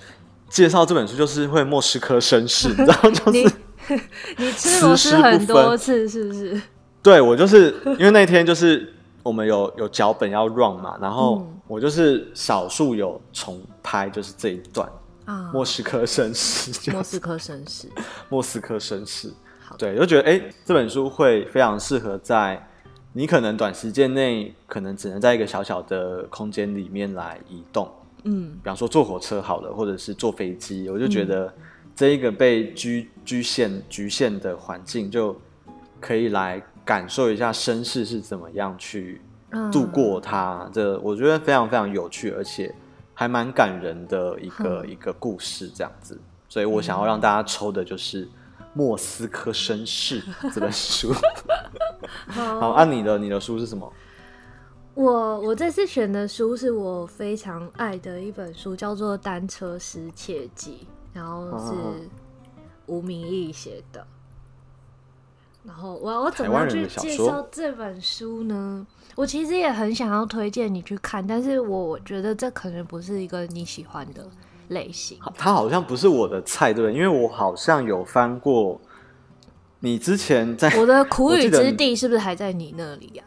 [0.48, 3.52] 介绍这本书就是会莫斯科绅士， 你知道就是。
[4.38, 6.60] 你吃螺丝很多次是不是？
[7.02, 14.88] 对，我就是因为那天就是我们有有脚本要 run 嘛，然后我就是少数有重拍，就是这一段
[15.24, 17.88] 啊，莫斯科绅士，莫斯科绅士，
[18.28, 19.30] 莫斯科绅士，
[19.78, 22.68] 对，就觉得哎、欸，这本书会非常适合在
[23.12, 27.88] 你可能短时间内可能只能在一个小小的空间里面来移动，
[28.24, 31.54] 嗯，比方说坐火车好了，或者是坐飞机，我就觉得。
[31.96, 35.34] 这一个被局局限局限的环境，就
[35.98, 39.22] 可以来感受一下绅士是怎么样去
[39.72, 40.64] 度过它。
[40.66, 42.72] 嗯、这我觉得非常非常有趣，而且
[43.14, 46.20] 还蛮感人的一个、嗯、一个故事，这样子。
[46.50, 48.26] 所以我想要让大家抽的就是
[48.74, 50.20] 《莫斯科绅士》
[50.54, 51.14] 这本书。
[52.28, 53.90] 好，按、啊、你的你的书是什么？
[54.92, 60.86] 我我这次选的书是我非常爱的一本书，叫做《单车失窃记》。
[61.16, 62.10] 然后是
[62.84, 64.06] 吴明义写的，
[65.64, 68.86] 然后我我怎么去介绍这本书呢？
[69.14, 74.28] 我其实也很想要推荐你去看，但是我觉得这可能不是一个你喜欢的
[74.68, 75.18] 类型。
[75.34, 76.94] 它好像不是我的菜，对不对？
[76.94, 78.78] 因为我好像有翻过
[79.80, 83.24] 你之前在我的苦雨之地，是不是还在你那里呀？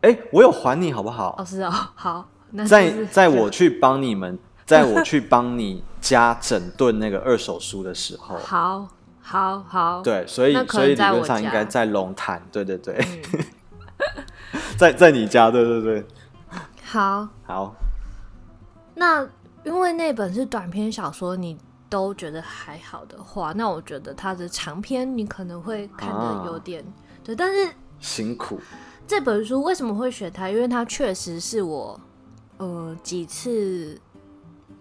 [0.00, 1.36] 哎，我有还你好不好？
[1.38, 4.36] 哦，是哦，好，那在在我去帮你们。
[4.70, 8.86] 在我去帮你家整顿那个二手书的时候， 好，
[9.20, 12.94] 好，好，对，所以所以理论上应该在龙潭，对对对，
[13.32, 13.44] 嗯、
[14.78, 16.06] 在在你家，对对对，
[16.84, 17.74] 好，好，
[18.94, 19.26] 那
[19.64, 21.58] 因为那本是短篇小说，你
[21.88, 26.94] 都觉得还好的话，那我觉得他的长篇你可能会看的有点、啊、
[27.24, 27.68] 对，但是
[27.98, 28.60] 辛苦。
[29.04, 30.48] 这本书为什么会选它？
[30.48, 32.00] 因为它确实是我
[32.58, 34.00] 呃几次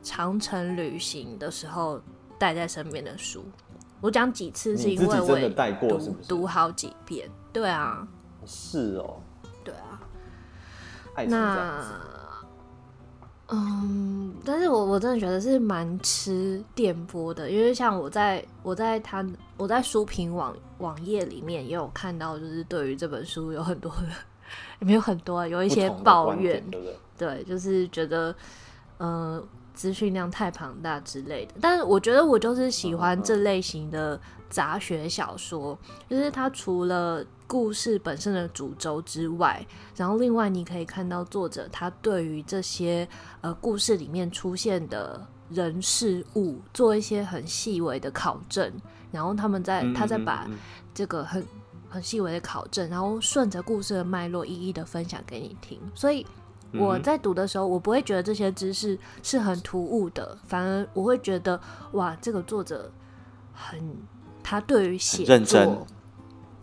[0.01, 2.01] 长城旅行的时候
[2.37, 3.43] 带在身边的书。
[4.01, 7.29] 我讲几次是因为我也读读好几遍。
[7.51, 8.07] 对啊，
[8.45, 9.17] 是哦，
[9.63, 9.99] 对啊。
[11.27, 11.83] 那
[13.51, 19.25] 嗯，但是我我真的觉得是蛮吃电波的，因为像我在我在他
[19.57, 24.07] 我在书评网网页里面也有看到，就是对于这本书有很多的，
[24.79, 26.97] 也没有很多，有一些抱怨，对不对？
[27.17, 28.33] 对，就是觉得
[28.99, 29.43] 嗯，
[29.79, 31.53] 资讯量太庞大之类的。
[31.61, 34.19] 但是我觉得我就是喜欢这类型的
[34.49, 35.77] 杂学小说，
[36.09, 39.65] 就是它除了故事本身的主轴之外，
[39.95, 43.07] 然后另外你可以看到作者他对于这些
[43.39, 48.69] 呃故事里面出现的人事物做一些很细微的考证，
[49.13, 50.45] 然后他们在他在把
[50.93, 51.41] 这个很
[51.87, 55.79] 很细微的考证，然后顺着故事的脉络一一的分享给你听。
[55.95, 56.27] 所以
[56.73, 61.59] 我在读的时候，我不会觉得这些知识是很突兀的，反而我会觉得
[61.93, 62.91] 哇，这个作者
[63.53, 63.79] 很
[64.43, 65.87] 他对于写作。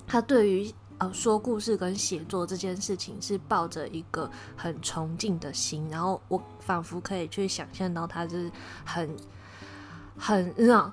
[0.08, 8.48] 他对于呃说故事跟写作这件事情是抱着一个很崇敬的心，然后我仿佛可以去想象到他就是
[8.84, 9.10] 很
[10.16, 10.92] 很让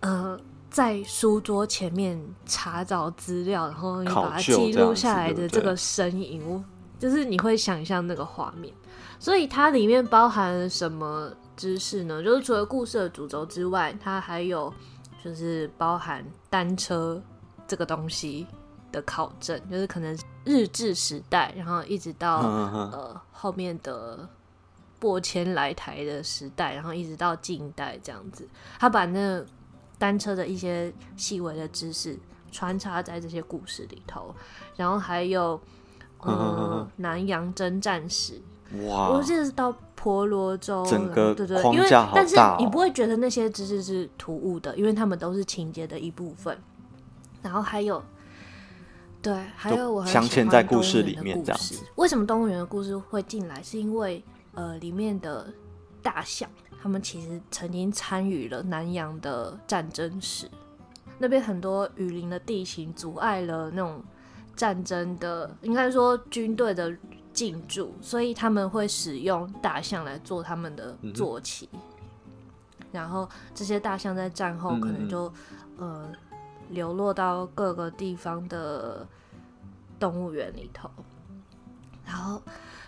[0.00, 0.36] 呃
[0.68, 6.64] 在书桌前面查找资料，然后你把它记录下来的这个身影，
[7.00, 8.72] 就是你会想象那个画面。
[9.18, 12.22] 所以它里面包含了什么知识呢？
[12.22, 14.72] 就是除了故事的主轴之外，它还有
[15.24, 17.20] 就是包含单车。
[17.68, 18.48] 这个东西
[18.90, 24.28] 的考证，就是可能日治时代，然后一直到呃后面的
[24.98, 28.44] 过迁来台的时代，然后一直到近代这样子，
[28.80, 29.40] 他把那
[30.00, 32.18] 单车的一些细微的知识
[32.50, 34.34] 穿插在这些故事里头，
[34.74, 35.60] 然后还有
[36.26, 38.40] 嗯 南洋征战史，
[38.86, 41.34] 哇，我记得是到婆罗洲，整个
[41.72, 46.56] 因为但是你不会觉得那些知识是突兀的，因为他们都是情节的一部分。
[47.42, 48.02] 然后还有，
[49.22, 51.82] 对，还有我很喜欢在故事里面这样子。
[51.96, 53.62] 为什么动物园的故事会进来？
[53.62, 54.22] 是因为
[54.54, 55.46] 呃，里面的
[56.02, 56.48] 大象，
[56.82, 60.50] 他们其实曾经参与了南洋的战争史。
[61.18, 64.02] 那边很多雨林的地形阻碍了那种
[64.60, 66.94] 战争的，应该说军队的
[67.32, 71.66] 进驻，所以他们会使用大象来做他们的坐骑。
[71.72, 71.80] 嗯、
[72.92, 75.32] 然后这些大象在战后可能就
[75.78, 76.12] 嗯呃。
[76.70, 79.04] 流落到各个地方的
[79.98, 80.88] 动物园里头，
[82.06, 82.40] 然后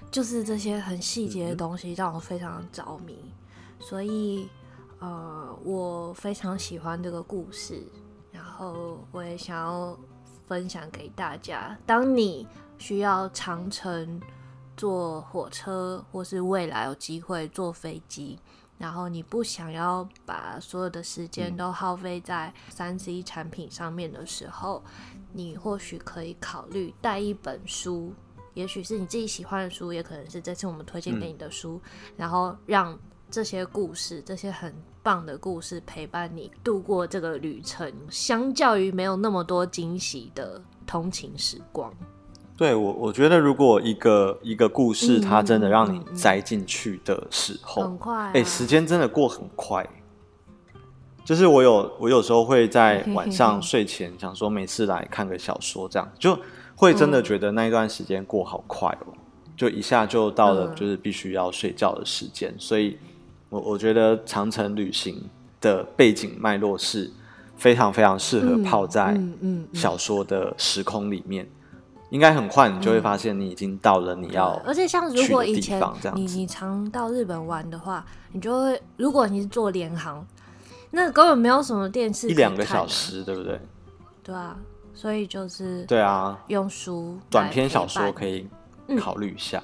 [0.08, 3.18] 就是这些很细节的东西让我非常着迷，
[3.80, 4.48] 所以
[5.00, 7.82] 呃，我非常喜欢这个故事，
[8.30, 9.98] 然后我也想要
[10.52, 11.74] 分享给大家。
[11.86, 12.46] 当你
[12.76, 14.20] 需要长程
[14.76, 18.38] 坐火车，或是未来有机会坐飞机。
[18.78, 24.82] 然后你不想要把所有的时间都耗费在三 C 产品上面的时候，
[25.32, 28.12] 你或许可以考虑带一本书，
[28.52, 31.80] 也许是你自己喜欢的书，也可能是这次我们推荐给你的书，
[32.16, 32.98] 然后让
[33.32, 34.70] 这些故事，这些很
[35.02, 41.90] 棒的故事陪伴你度过这个旅程，相较于没有那么多惊喜的通勤时光。
[42.58, 49.88] 对我，我觉得如果一个一个故事，它真的让你栽进去的时候，很快，哎，时间真的过很快。
[51.24, 56.38] 就是我有我有时候会在 晚上睡前想说，每次来看个小说，这样就
[56.76, 59.14] 会真的觉得那一段时间过好快哦，
[59.56, 62.54] 就一下就到了就是必须要睡觉的时间。
[62.58, 62.98] 所以
[63.52, 65.28] 我我觉得长城旅行
[65.60, 67.10] 的背景脉络是
[67.54, 69.14] 非常非常适合泡在
[69.74, 71.46] 小说的时空里面。
[72.08, 74.52] 应该很快，你就会发现你已经到了你要。
[74.66, 75.82] 而且像如果以前
[76.14, 80.26] 你你常到日本玩的话，你就会，如果你是坐联航，
[80.90, 83.60] 那根本没有什么电视，一两个小时，对不对？
[84.22, 84.56] 对啊，
[84.94, 88.46] 所以就是对啊，用书短篇小说可以
[88.98, 89.62] 考虑一下。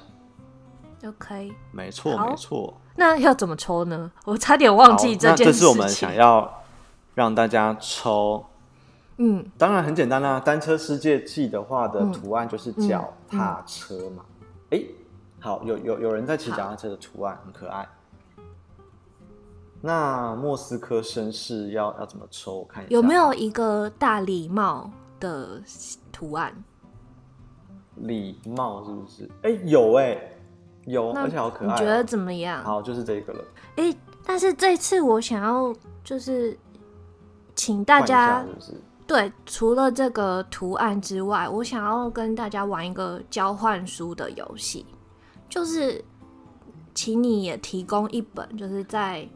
[1.05, 2.75] OK，没错没错。
[2.99, 4.11] 那要怎么抽呢？
[4.25, 5.45] 我差点忘记这件事情。
[5.45, 6.61] 那这是我们想要
[7.15, 8.45] 让大家抽。
[9.17, 10.39] 嗯，当然很简单啦、啊。
[10.39, 14.23] 单车世界记的话的图案就是脚踏车嘛。
[14.69, 14.89] 哎、嗯嗯欸，
[15.39, 17.87] 好，有有有人在骑脚踏车的图案，很可爱。
[19.81, 22.59] 那莫斯科绅士要要怎么抽？
[22.59, 24.91] 我看一下，有没有一个大礼帽
[25.21, 25.61] 的
[26.11, 26.53] 图案？
[27.95, 29.29] 礼帽是不是？
[29.41, 30.38] 哎、欸，有哎、欸，
[30.85, 31.73] 有，而且好可爱、喔。
[31.73, 32.63] 你觉得怎么样？
[32.63, 33.43] 好，就是这个了。
[33.75, 35.73] 哎、欸，但是这次我想要。
[36.01, 36.57] 就是
[37.53, 44.87] 请大家是是对，除了这个图案之外，我想要跟大家玩一个交换书的游戏，
[45.47, 46.03] 就是
[46.95, 49.27] 请你也提供一本，就是在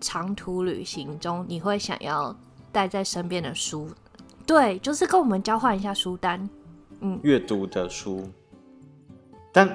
[0.00, 2.34] 长途旅行中你会想要
[2.72, 3.88] 带在身边的书。
[4.44, 6.48] 对，就是跟我们交换一下书单，
[7.00, 8.28] 嗯，阅读的书，
[9.52, 9.68] 但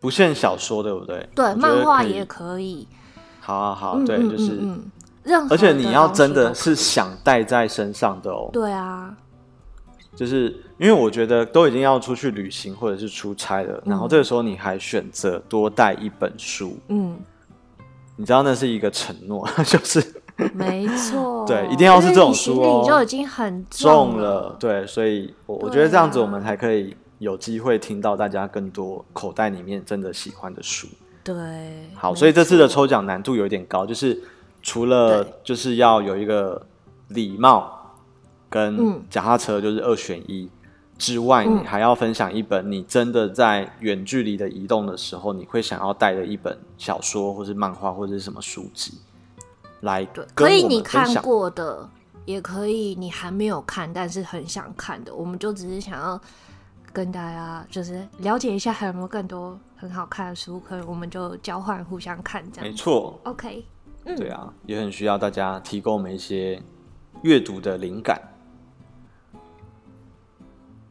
[0.00, 1.28] 不限小说，对不对？
[1.34, 2.86] 对，漫画也可以。
[3.40, 4.60] 好啊，好，对，嗯嗯嗯嗯就是
[5.24, 8.48] 任何，而且你要真的是想带在身上的哦。
[8.52, 9.14] 对啊，
[10.14, 17.18] 就是因为我觉得都已经要出去旅行或者是出差了，嗯、然后这个时候你还选择多带一本书，嗯，
[18.16, 20.02] 你知道那是一个承诺， 就是。
[20.54, 24.54] 没错， 对，一定要是这种书哦，就已经很重了。
[24.60, 30.86] 对，所以我，我我觉得这样子，我们才可以有机会听到大家更多口袋里面真的喜欢的书。
[31.22, 31.34] 对，
[31.94, 34.18] 好，所以这次的抽奖难度有点高，就是
[34.62, 36.66] 除了就是要有一个
[37.08, 37.96] 礼貌
[38.48, 40.48] 跟脚踏车，就是二选一
[40.96, 48.94] 之外，你还要分享一本你真的在远距离的移动的时候，你会想要带的一本小说，或是漫画，或者是什么书籍。
[49.82, 51.88] 来，对，可以你看过的，
[52.24, 56.20] 也可以你还没有看，但是很想看的，我们就只是想要
[56.98, 62.68] 跟大家就是了解一下，还有没有更多很好看的书，可能我们就交换互相看这样。
[62.68, 63.64] 没错，OK，
[64.04, 66.60] 嗯，对啊，也很需要大家提供我们一些
[67.22, 68.20] 阅读的灵感。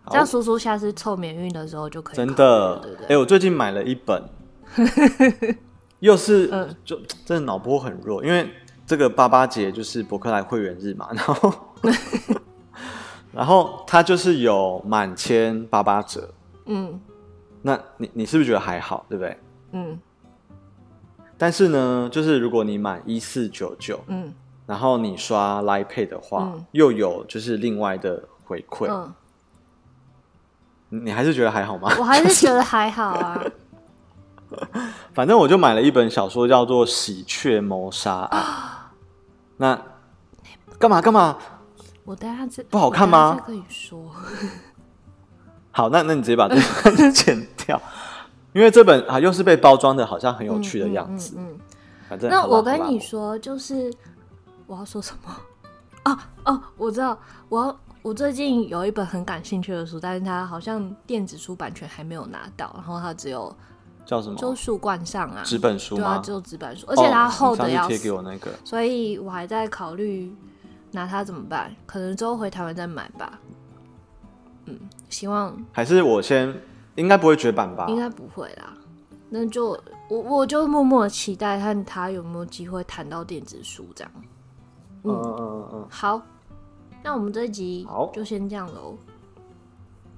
[0.09, 2.15] 这样叔叔下次凑免运的时候就可以。
[2.15, 4.23] 真的，哎、欸，我最近买了一本，
[5.99, 8.49] 又是，嗯、就真的脑波很弱，因为。
[8.85, 11.53] 这个八八节就是博客来会员日嘛，然后，
[13.37, 16.27] 然后它就是有满千八八折，
[16.65, 16.99] 嗯，
[17.61, 19.39] 那你你是不是觉得还好，对不对？
[19.73, 19.99] 嗯，
[21.37, 24.33] 但是呢，就是如果你满一四九九，嗯，
[24.65, 29.13] 然后你刷 Line Pay 的话，嗯，又有就是另外的回馈，嗯，
[31.05, 31.95] 你还是觉得还好吗？
[31.99, 33.39] 我还是觉得还好啊。
[35.13, 38.41] 反正我就买了一本小说，叫做《喜鹊谋杀案》。
[39.57, 39.79] 那
[40.79, 41.37] 干嘛干嘛？
[42.07, 43.35] 我等下这不好看吗？
[43.37, 44.09] 再跟你说。
[45.71, 47.79] 好，那那你直接把这本 剪掉，
[48.53, 51.35] 因为这本啊又是被包装的，好像很有趣的样子。
[51.37, 51.59] 嗯，嗯，嗯，
[52.07, 53.93] 反正那我跟你说，就是
[54.67, 55.35] 我要说什么？
[56.05, 63.53] 哦哦，我知道，我要我最近有一本很感兴趣的书，但是它好像电子书版权还没有拿到，然后它只有。
[64.05, 64.37] 叫什么？
[64.37, 66.03] 就树冠上啊，纸本书吗？
[66.03, 67.89] 对啊，只有纸本书，而且它厚的要死。
[67.89, 70.33] 贴给我那个，所以我还在考虑
[70.97, 71.71] 拿它怎么办？
[71.85, 73.39] 可能之后回台湾再买吧。
[74.65, 74.77] 嗯，
[75.09, 76.51] 希望还是我先，
[76.95, 77.85] 应该不会绝版吧？
[77.87, 78.73] 应该不会啦。
[79.29, 79.79] 那就
[80.09, 84.11] 我我就默默的期待看他有没有机会谈到电子书这样。
[85.03, 86.21] 嗯嗯嗯嗯，好，
[87.03, 88.97] 那我们这一集就先这样喽。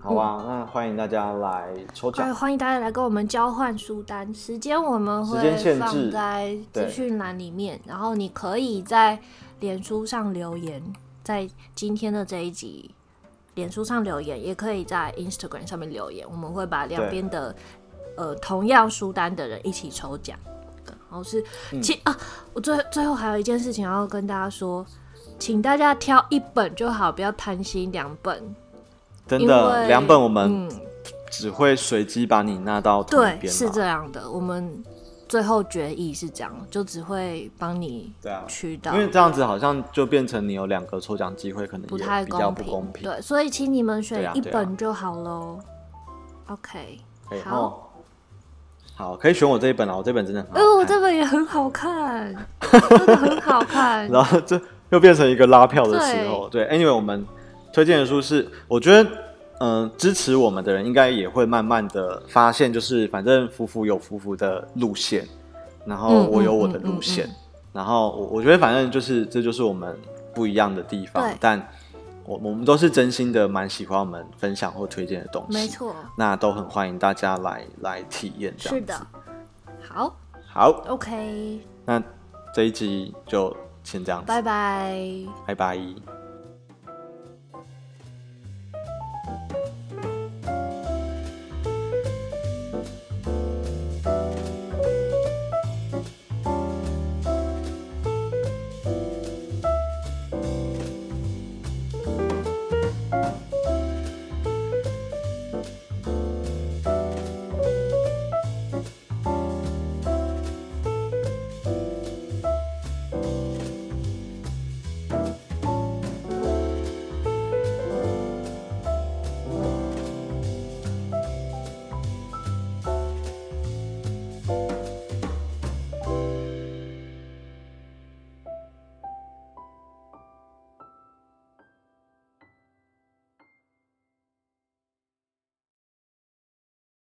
[0.02, 2.34] 好啊，那欢迎大家来抽奖。
[2.34, 9.20] 欢迎大家来跟我们交换书单，时间我们会放在资讯栏里面，然后你可以在
[9.60, 10.82] 脸书上留言，
[11.24, 12.89] 在今天的这一集
[13.55, 17.55] 脸书上留言，也可以在 Instagram 上面留言，我们会把两边的
[18.16, 20.38] 呃同样书单的人一起抽奖。
[21.12, 22.16] 然后是，嗯、其啊，
[22.53, 24.86] 我最最后还有一件事情要跟大家说，
[25.39, 28.55] 请大家挑一本就好，不要贪心两本。
[29.28, 30.70] 真的，两本我们
[31.32, 33.03] 只会随机把你纳到。
[33.03, 34.30] 对，是这样的。
[34.30, 34.84] 我们
[35.30, 43.04] 最后决议是这样，就只会帮你对啊取到，因为这样子好像就变成你有两个抽奖机会，可能不太公平。
[43.04, 45.60] 对，所以请你们选一本就好喽。
[46.48, 47.00] OK，
[47.46, 47.94] 好，
[48.96, 52.36] 好，可以选我这一本啊，我这本真的很好看，哦，我这本也很好看，
[52.98, 54.10] 真的很好看。
[54.10, 54.60] 然后这
[54.90, 57.26] 又变成一个拉票的时候，对，Anyway，我们。
[57.72, 59.08] 推荐的书是，我觉得，
[59.60, 65.28] 嗯、呃，支持我们的人应该也会慢慢的发现，就是反正福福有福福的路线，
[65.86, 69.97] 然后我有我的路线，嗯嗯嗯嗯、然后我我觉得反正就是这就是我们
[70.34, 71.60] 不一样的地方，但
[72.26, 78.93] 我我们都是真心的蛮喜欢我们分享或推荐的东西，没错，那都很欢迎大家来来体验这样子。
[78.93, 79.07] 是的，
[79.82, 80.16] 好，
[80.47, 82.01] 好，OK，那
[82.53, 84.99] 这一集就先这样子，拜拜，
[85.47, 86.18] 拜拜。